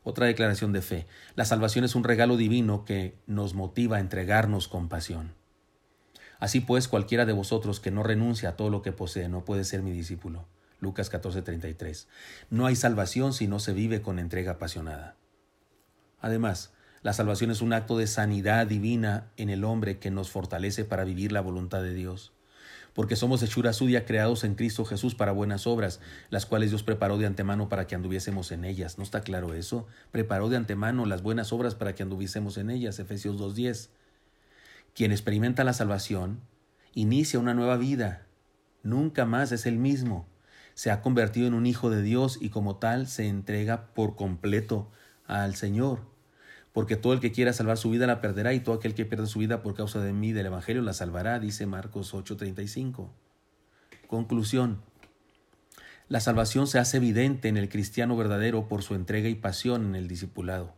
Otra 0.04 0.26
declaración 0.26 0.72
de 0.72 0.82
fe. 0.82 1.06
La 1.34 1.46
salvación 1.46 1.84
es 1.84 1.94
un 1.94 2.04
regalo 2.04 2.36
divino 2.36 2.84
que 2.84 3.16
nos 3.26 3.54
motiva 3.54 3.96
a 3.96 4.00
entregarnos 4.00 4.68
con 4.68 4.88
pasión. 4.90 5.32
Así 6.38 6.60
pues, 6.60 6.88
cualquiera 6.88 7.24
de 7.24 7.32
vosotros 7.32 7.80
que 7.80 7.90
no 7.90 8.02
renuncia 8.02 8.50
a 8.50 8.56
todo 8.56 8.68
lo 8.68 8.82
que 8.82 8.92
posee 8.92 9.30
no 9.30 9.46
puede 9.46 9.64
ser 9.64 9.82
mi 9.82 9.92
discípulo. 9.92 10.46
Lucas 10.78 11.10
14:33. 11.10 12.06
No 12.50 12.66
hay 12.66 12.76
salvación 12.76 13.32
si 13.32 13.48
no 13.48 13.58
se 13.58 13.72
vive 13.72 14.02
con 14.02 14.18
entrega 14.18 14.52
apasionada. 14.52 15.16
Además, 16.20 16.74
la 17.00 17.14
salvación 17.14 17.50
es 17.50 17.62
un 17.62 17.72
acto 17.72 17.96
de 17.96 18.06
sanidad 18.06 18.66
divina 18.66 19.30
en 19.38 19.48
el 19.48 19.64
hombre 19.64 19.98
que 19.98 20.10
nos 20.10 20.30
fortalece 20.30 20.84
para 20.84 21.04
vivir 21.04 21.32
la 21.32 21.40
voluntad 21.40 21.82
de 21.82 21.94
Dios. 21.94 22.33
Porque 22.94 23.16
somos 23.16 23.42
hechura 23.42 23.72
suya 23.72 24.06
creados 24.06 24.44
en 24.44 24.54
Cristo 24.54 24.84
Jesús 24.84 25.14
para 25.14 25.32
buenas 25.32 25.66
obras, 25.66 26.00
las 26.30 26.46
cuales 26.46 26.70
Dios 26.70 26.82
preparó 26.82 27.18
de 27.18 27.26
antemano 27.26 27.68
para 27.68 27.86
que 27.86 27.94
anduviésemos 27.94 28.52
en 28.52 28.64
ellas. 28.64 28.96
¿No 28.98 29.04
está 29.04 29.20
claro 29.20 29.52
eso? 29.52 29.86
Preparó 30.10 30.48
de 30.48 30.56
antemano 30.56 31.04
las 31.04 31.22
buenas 31.22 31.52
obras 31.52 31.74
para 31.74 31.94
que 31.94 32.02
anduviésemos 32.02 32.56
en 32.56 32.70
ellas. 32.70 32.98
Efesios 32.98 33.36
2.10. 33.36 33.88
Quien 34.94 35.12
experimenta 35.12 35.64
la 35.64 35.72
salvación, 35.72 36.40
inicia 36.94 37.40
una 37.40 37.52
nueva 37.52 37.76
vida. 37.76 38.26
Nunca 38.82 39.24
más 39.24 39.50
es 39.52 39.66
el 39.66 39.76
mismo 39.78 40.26
se 40.74 40.90
ha 40.90 41.00
convertido 41.00 41.46
en 41.46 41.54
un 41.54 41.66
hijo 41.66 41.88
de 41.88 42.02
Dios 42.02 42.38
y 42.40 42.50
como 42.50 42.76
tal 42.76 43.06
se 43.06 43.28
entrega 43.28 43.94
por 43.94 44.16
completo 44.16 44.90
al 45.26 45.54
Señor. 45.54 46.13
Porque 46.74 46.96
todo 46.96 47.12
el 47.12 47.20
que 47.20 47.30
quiera 47.30 47.52
salvar 47.52 47.78
su 47.78 47.88
vida 47.88 48.08
la 48.08 48.20
perderá 48.20 48.52
y 48.52 48.58
todo 48.58 48.74
aquel 48.74 48.94
que 48.94 49.04
pierda 49.04 49.26
su 49.26 49.38
vida 49.38 49.62
por 49.62 49.74
causa 49.74 50.00
de 50.00 50.12
mí 50.12 50.32
del 50.32 50.46
Evangelio 50.46 50.82
la 50.82 50.92
salvará, 50.92 51.38
dice 51.38 51.66
Marcos 51.66 52.12
8:35. 52.12 53.12
Conclusión. 54.08 54.82
La 56.08 56.18
salvación 56.18 56.66
se 56.66 56.80
hace 56.80 56.96
evidente 56.96 57.46
en 57.46 57.56
el 57.56 57.68
cristiano 57.68 58.16
verdadero 58.16 58.66
por 58.66 58.82
su 58.82 58.96
entrega 58.96 59.28
y 59.28 59.36
pasión 59.36 59.84
en 59.86 59.94
el 59.94 60.08
discipulado. 60.08 60.74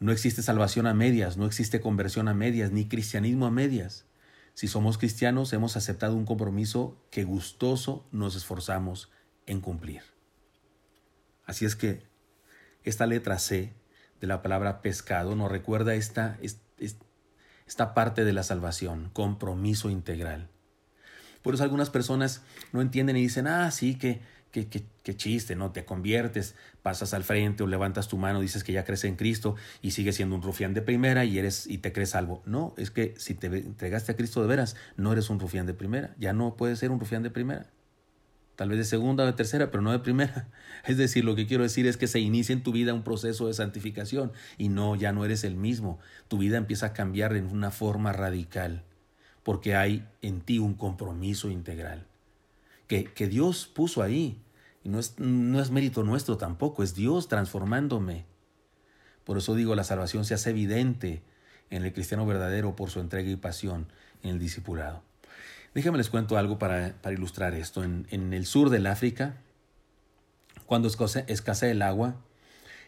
No 0.00 0.10
existe 0.10 0.42
salvación 0.42 0.88
a 0.88 0.92
medias, 0.92 1.36
no 1.36 1.46
existe 1.46 1.80
conversión 1.80 2.26
a 2.26 2.34
medias, 2.34 2.72
ni 2.72 2.88
cristianismo 2.88 3.46
a 3.46 3.52
medias. 3.52 4.06
Si 4.54 4.66
somos 4.66 4.98
cristianos, 4.98 5.52
hemos 5.52 5.76
aceptado 5.76 6.16
un 6.16 6.26
compromiso 6.26 7.00
que 7.12 7.22
gustoso 7.22 8.08
nos 8.10 8.34
esforzamos 8.34 9.08
en 9.46 9.60
cumplir. 9.60 10.02
Así 11.44 11.64
es 11.64 11.76
que 11.76 12.02
esta 12.82 13.06
letra 13.06 13.38
C 13.38 13.80
de 14.22 14.28
la 14.28 14.40
palabra 14.40 14.82
pescado 14.82 15.34
nos 15.34 15.50
recuerda 15.50 15.96
esta, 15.96 16.38
esta 17.66 17.92
parte 17.92 18.24
de 18.24 18.32
la 18.32 18.44
salvación, 18.44 19.10
compromiso 19.12 19.90
integral. 19.90 20.48
Por 21.42 21.54
eso 21.54 21.64
algunas 21.64 21.90
personas 21.90 22.42
no 22.72 22.80
entienden 22.80 23.16
y 23.16 23.22
dicen, 23.22 23.48
ah, 23.48 23.68
sí, 23.72 23.96
que, 23.96 24.20
que, 24.52 24.68
que, 24.68 25.16
chiste, 25.16 25.56
¿no? 25.56 25.72
Te 25.72 25.84
conviertes, 25.84 26.54
pasas 26.82 27.14
al 27.14 27.24
frente 27.24 27.64
o 27.64 27.66
levantas 27.66 28.06
tu 28.06 28.16
mano, 28.16 28.40
dices 28.40 28.62
que 28.62 28.72
ya 28.72 28.84
crees 28.84 29.02
en 29.02 29.16
Cristo 29.16 29.56
y 29.82 29.90
sigues 29.90 30.14
siendo 30.14 30.36
un 30.36 30.42
rufián 30.42 30.72
de 30.72 30.82
primera 30.82 31.24
y, 31.24 31.40
eres, 31.40 31.66
y 31.66 31.78
te 31.78 31.92
crees 31.92 32.10
salvo. 32.10 32.44
No, 32.46 32.74
es 32.76 32.92
que 32.92 33.14
si 33.18 33.34
te 33.34 33.48
entregaste 33.48 34.12
a 34.12 34.16
Cristo 34.16 34.40
de 34.40 34.46
veras, 34.46 34.76
no 34.96 35.12
eres 35.12 35.30
un 35.30 35.40
rufián 35.40 35.66
de 35.66 35.74
primera, 35.74 36.14
ya 36.16 36.32
no 36.32 36.54
puedes 36.54 36.78
ser 36.78 36.92
un 36.92 37.00
rufián 37.00 37.24
de 37.24 37.30
primera 37.30 37.66
tal 38.56 38.68
vez 38.68 38.78
de 38.78 38.84
segunda 38.84 39.24
o 39.24 39.26
de 39.26 39.32
tercera, 39.32 39.70
pero 39.70 39.82
no 39.82 39.92
de 39.92 39.98
primera. 39.98 40.48
Es 40.86 40.96
decir, 40.96 41.24
lo 41.24 41.36
que 41.36 41.46
quiero 41.46 41.62
decir 41.62 41.86
es 41.86 41.96
que 41.96 42.08
se 42.08 42.18
inicia 42.18 42.52
en 42.52 42.62
tu 42.62 42.72
vida 42.72 42.92
un 42.92 43.04
proceso 43.04 43.46
de 43.46 43.54
santificación 43.54 44.32
y 44.58 44.68
no, 44.68 44.96
ya 44.96 45.12
no 45.12 45.24
eres 45.24 45.44
el 45.44 45.54
mismo. 45.54 46.00
Tu 46.26 46.38
vida 46.38 46.56
empieza 46.56 46.86
a 46.86 46.92
cambiar 46.92 47.36
en 47.36 47.46
una 47.46 47.70
forma 47.70 48.12
radical, 48.12 48.82
porque 49.44 49.76
hay 49.76 50.08
en 50.22 50.40
ti 50.40 50.58
un 50.58 50.74
compromiso 50.74 51.50
integral 51.50 52.06
que, 52.92 53.04
que 53.04 53.26
Dios 53.26 53.66
puso 53.66 54.02
ahí. 54.02 54.42
Y 54.84 54.88
no 54.88 54.98
es, 54.98 55.18
no 55.18 55.60
es 55.60 55.70
mérito 55.70 56.02
nuestro 56.02 56.36
tampoco, 56.36 56.82
es 56.82 56.94
Dios 56.94 57.28
transformándome. 57.28 58.26
Por 59.24 59.38
eso 59.38 59.54
digo, 59.54 59.74
la 59.74 59.84
salvación 59.84 60.24
se 60.24 60.34
hace 60.34 60.50
evidente 60.50 61.22
en 61.70 61.84
el 61.84 61.92
cristiano 61.92 62.26
verdadero 62.26 62.74
por 62.74 62.90
su 62.90 63.00
entrega 63.00 63.30
y 63.30 63.36
pasión 63.36 63.86
en 64.22 64.30
el 64.30 64.38
discipulado. 64.38 65.02
Déjenme 65.74 65.96
les 65.96 66.10
cuento 66.10 66.36
algo 66.36 66.58
para, 66.58 66.94
ilustrar 67.10 67.54
esto. 67.54 67.82
En, 67.82 68.32
el 68.32 68.44
sur 68.44 68.68
del 68.68 68.86
África, 68.86 69.36
cuando 70.66 70.88
escasea 70.88 71.70
el 71.70 71.82
agua, 71.82 72.16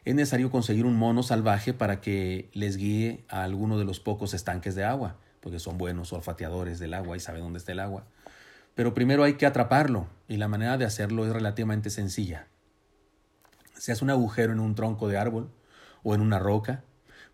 es 0.04 0.14
necesario 0.14 0.50
conseguir 0.50 0.84
un 0.84 0.96
mono 0.96 1.22
salvaje 1.22 1.72
para 1.72 2.02
que 2.02 2.50
les 2.52 2.76
guíe 2.76 3.24
a 3.28 3.42
alguno 3.44 3.78
de 3.78 3.86
los 3.86 4.00
pocos 4.00 4.34
estanques 4.34 4.74
de 4.74 4.84
agua, 4.84 5.16
porque 5.40 5.58
son 5.58 5.78
buenos 5.78 6.12
olfateadores 6.12 6.78
del 6.78 6.92
agua 6.92 7.16
y 7.16 7.20
saben 7.20 7.42
dónde 7.42 7.58
está 7.58 7.72
el 7.72 7.80
agua. 7.80 8.04
Pero 8.74 8.92
primero 8.92 9.24
hay 9.24 9.34
que 9.34 9.46
atraparlo, 9.46 10.06
y 10.28 10.36
la 10.36 10.48
manera 10.48 10.76
de 10.76 10.84
hacerlo 10.84 11.24
es 11.24 11.32
relativamente 11.32 11.88
sencilla. 11.88 12.48
Se 13.78 13.92
hace 13.92 14.04
un 14.04 14.10
agujero 14.10 14.52
en 14.52 14.60
un 14.60 14.74
tronco 14.74 15.08
de 15.08 15.16
árbol 15.16 15.50
o 16.02 16.14
en 16.14 16.20
una 16.20 16.38
roca, 16.38 16.84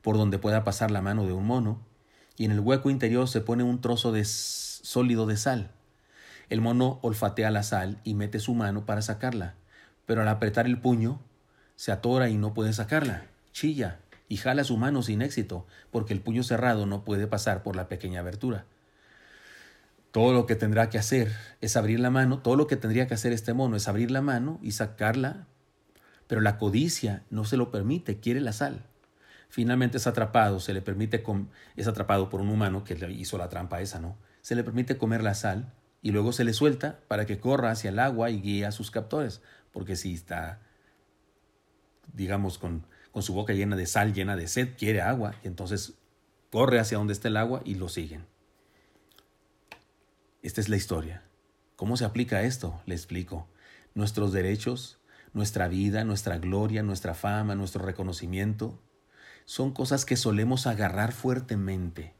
por 0.00 0.16
donde 0.16 0.38
pueda 0.38 0.62
pasar 0.62 0.92
la 0.92 1.02
mano 1.02 1.26
de 1.26 1.32
un 1.32 1.44
mono, 1.44 1.80
y 2.36 2.44
en 2.44 2.52
el 2.52 2.60
hueco 2.60 2.88
interior 2.88 3.26
se 3.26 3.40
pone 3.40 3.64
un 3.64 3.80
trozo 3.80 4.12
de 4.12 4.24
sólido 4.82 5.26
de 5.26 5.36
sal. 5.36 5.70
El 6.48 6.60
mono 6.60 6.98
olfatea 7.02 7.50
la 7.50 7.62
sal 7.62 7.98
y 8.04 8.14
mete 8.14 8.40
su 8.40 8.54
mano 8.54 8.84
para 8.86 9.02
sacarla, 9.02 9.54
pero 10.06 10.22
al 10.22 10.28
apretar 10.28 10.66
el 10.66 10.80
puño 10.80 11.20
se 11.76 11.92
atora 11.92 12.28
y 12.28 12.36
no 12.36 12.54
puede 12.54 12.72
sacarla. 12.72 13.26
Chilla 13.52 14.00
y 14.28 14.36
jala 14.36 14.64
su 14.64 14.76
mano 14.76 15.02
sin 15.02 15.22
éxito, 15.22 15.66
porque 15.90 16.12
el 16.12 16.20
puño 16.20 16.42
cerrado 16.42 16.86
no 16.86 17.04
puede 17.04 17.26
pasar 17.26 17.62
por 17.62 17.76
la 17.76 17.88
pequeña 17.88 18.20
abertura. 18.20 18.64
Todo 20.12 20.32
lo 20.32 20.46
que 20.46 20.56
tendrá 20.56 20.90
que 20.90 20.98
hacer 20.98 21.32
es 21.60 21.76
abrir 21.76 22.00
la 22.00 22.10
mano, 22.10 22.40
todo 22.40 22.56
lo 22.56 22.66
que 22.66 22.76
tendría 22.76 23.06
que 23.06 23.14
hacer 23.14 23.32
este 23.32 23.54
mono 23.54 23.76
es 23.76 23.86
abrir 23.86 24.10
la 24.10 24.22
mano 24.22 24.58
y 24.60 24.72
sacarla, 24.72 25.46
pero 26.26 26.40
la 26.40 26.58
codicia 26.58 27.22
no 27.30 27.44
se 27.44 27.56
lo 27.56 27.70
permite, 27.70 28.18
quiere 28.18 28.40
la 28.40 28.52
sal. 28.52 28.84
Finalmente 29.48 29.98
es 29.98 30.06
atrapado, 30.06 30.60
se 30.60 30.72
le 30.72 30.82
permite, 30.82 31.24
es 31.76 31.86
atrapado 31.86 32.28
por 32.28 32.40
un 32.40 32.48
humano 32.48 32.84
que 32.84 32.94
le 32.94 33.12
hizo 33.12 33.38
la 33.38 33.48
trampa 33.48 33.80
esa, 33.80 34.00
¿no? 34.00 34.16
Se 34.50 34.56
le 34.56 34.64
permite 34.64 34.98
comer 34.98 35.22
la 35.22 35.34
sal 35.34 35.72
y 36.02 36.10
luego 36.10 36.32
se 36.32 36.42
le 36.42 36.52
suelta 36.52 36.98
para 37.06 37.24
que 37.24 37.38
corra 37.38 37.70
hacia 37.70 37.90
el 37.90 38.00
agua 38.00 38.30
y 38.30 38.40
guíe 38.40 38.66
a 38.66 38.72
sus 38.72 38.90
captores, 38.90 39.42
porque 39.70 39.94
si 39.94 40.12
está, 40.12 40.60
digamos, 42.14 42.58
con, 42.58 42.84
con 43.12 43.22
su 43.22 43.32
boca 43.32 43.52
llena 43.52 43.76
de 43.76 43.86
sal, 43.86 44.12
llena 44.12 44.34
de 44.34 44.48
sed, 44.48 44.70
quiere 44.76 45.02
agua, 45.02 45.36
y 45.44 45.46
entonces 45.46 45.92
corre 46.50 46.80
hacia 46.80 46.98
donde 46.98 47.12
está 47.12 47.28
el 47.28 47.36
agua 47.36 47.62
y 47.64 47.76
lo 47.76 47.88
siguen. 47.88 48.26
Esta 50.42 50.60
es 50.60 50.68
la 50.68 50.74
historia. 50.74 51.22
¿Cómo 51.76 51.96
se 51.96 52.04
aplica 52.04 52.42
esto? 52.42 52.82
Le 52.86 52.96
explico. 52.96 53.46
Nuestros 53.94 54.32
derechos, 54.32 54.98
nuestra 55.32 55.68
vida, 55.68 56.02
nuestra 56.02 56.38
gloria, 56.38 56.82
nuestra 56.82 57.14
fama, 57.14 57.54
nuestro 57.54 57.84
reconocimiento, 57.84 58.82
son 59.44 59.72
cosas 59.72 60.04
que 60.04 60.16
solemos 60.16 60.66
agarrar 60.66 61.12
fuertemente. 61.12 62.16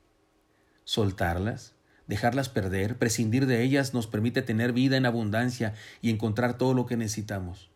Soltarlas 0.84 1.74
Dejarlas 2.10 2.48
perder, 2.48 2.98
prescindir 2.98 3.46
de 3.46 3.62
ellas 3.62 3.94
nos 3.94 4.08
permite 4.08 4.42
tener 4.42 4.72
vida 4.72 4.96
en 4.96 5.06
abundancia 5.06 5.74
y 6.02 6.10
encontrar 6.10 6.58
todo 6.58 6.74
lo 6.74 6.84
que 6.84 6.96
necesitamos. 6.96 7.70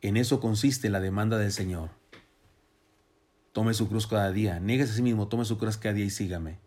En 0.00 0.16
eso 0.16 0.40
consiste 0.40 0.88
la 0.88 0.98
demanda 0.98 1.36
del 1.36 1.52
Señor. 1.52 1.90
Tome 3.52 3.74
su 3.74 3.90
cruz 3.90 4.06
cada 4.06 4.32
día, 4.32 4.58
nieguese 4.58 4.92
a 4.92 4.94
sí 4.94 5.02
mismo, 5.02 5.28
tome 5.28 5.44
su 5.44 5.58
cruz 5.58 5.76
cada 5.76 5.96
día 5.96 6.06
y 6.06 6.10
sígame. 6.10 6.60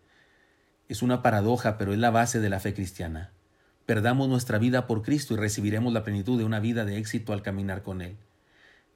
Es 0.88 1.02
una 1.02 1.22
paradoja, 1.22 1.76
pero 1.76 1.92
es 1.92 1.98
la 1.98 2.10
base 2.10 2.38
de 2.38 2.50
la 2.50 2.60
fe 2.60 2.72
cristiana. 2.72 3.32
Perdamos 3.84 4.28
nuestra 4.28 4.58
vida 4.58 4.86
por 4.86 5.02
Cristo 5.02 5.34
y 5.34 5.38
recibiremos 5.38 5.92
la 5.92 6.04
plenitud 6.04 6.38
de 6.38 6.44
una 6.44 6.60
vida 6.60 6.84
de 6.84 6.98
éxito 6.98 7.32
al 7.32 7.42
caminar 7.42 7.82
con 7.82 8.00
Él. 8.00 8.16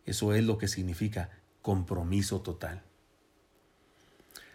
Eso 0.07 0.33
es 0.33 0.45
lo 0.45 0.59
que 0.59 0.69
significa 0.69 1.31
compromiso 1.61 2.41
total. 2.41 2.85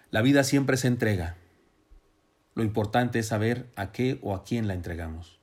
La 0.09 0.21
vida 0.21 0.45
siempre 0.45 0.77
se 0.77 0.87
entrega, 0.87 1.35
lo 2.55 2.63
importante 2.63 3.19
es 3.19 3.27
saber 3.27 3.69
a 3.75 3.91
qué 3.91 4.17
o 4.21 4.33
a 4.33 4.45
quién 4.45 4.67
la 4.67 4.73
entregamos. 4.73 5.39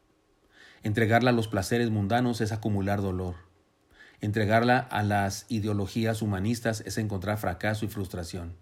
Entregarla 0.83 1.31
a 1.31 1.35
los 1.35 1.47
placeres 1.47 1.91
mundanos 1.91 2.41
es 2.41 2.53
acumular 2.53 3.03
dolor. 3.03 3.37
Entregarla 4.23 4.79
a 4.79 5.03
las 5.03 5.45
ideologías 5.49 6.23
humanistas 6.23 6.83
es 6.87 6.97
encontrar 6.97 7.37
fracaso 7.37 7.85
y 7.85 7.89
frustración. 7.89 8.57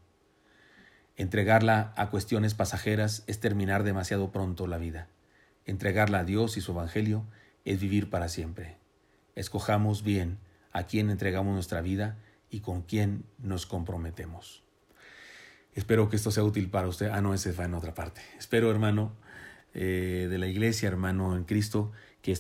Entregarla 1.16 1.92
a 1.96 2.10
cuestiones 2.10 2.54
pasajeras 2.54 3.22
es 3.28 3.38
terminar 3.38 3.84
demasiado 3.84 4.32
pronto 4.32 4.66
la 4.66 4.78
vida. 4.78 5.06
Entregarla 5.64 6.20
a 6.20 6.24
Dios 6.24 6.56
y 6.56 6.60
su 6.60 6.72
Evangelio 6.72 7.24
es 7.64 7.78
vivir 7.78 8.10
para 8.10 8.28
siempre. 8.28 8.78
Escojamos 9.36 10.02
bien 10.02 10.38
a 10.72 10.84
quién 10.84 11.08
entregamos 11.08 11.54
nuestra 11.54 11.82
vida 11.82 12.16
y 12.50 12.60
con 12.60 12.82
quién 12.82 13.24
nos 13.38 13.66
comprometemos. 13.66 14.64
Espero 15.74 16.09
que 16.09 16.16
esto 16.16 16.30
sea 16.30 16.44
útil 16.44 16.70
para 16.70 16.88
usted. 16.88 17.09
Ah, 17.12 17.20
no, 17.20 17.35
ese 17.35 17.52
va 17.52 17.64
en 17.64 17.74
otra 17.74 17.94
parte. 17.94 18.20
Espero, 18.38 18.70
hermano, 18.70 19.16
eh, 19.74 20.26
de 20.30 20.38
la 20.38 20.46
iglesia, 20.48 20.88
hermano 20.88 21.37
en 21.37 21.44
Cristo, 21.44 21.92
que 22.22 22.33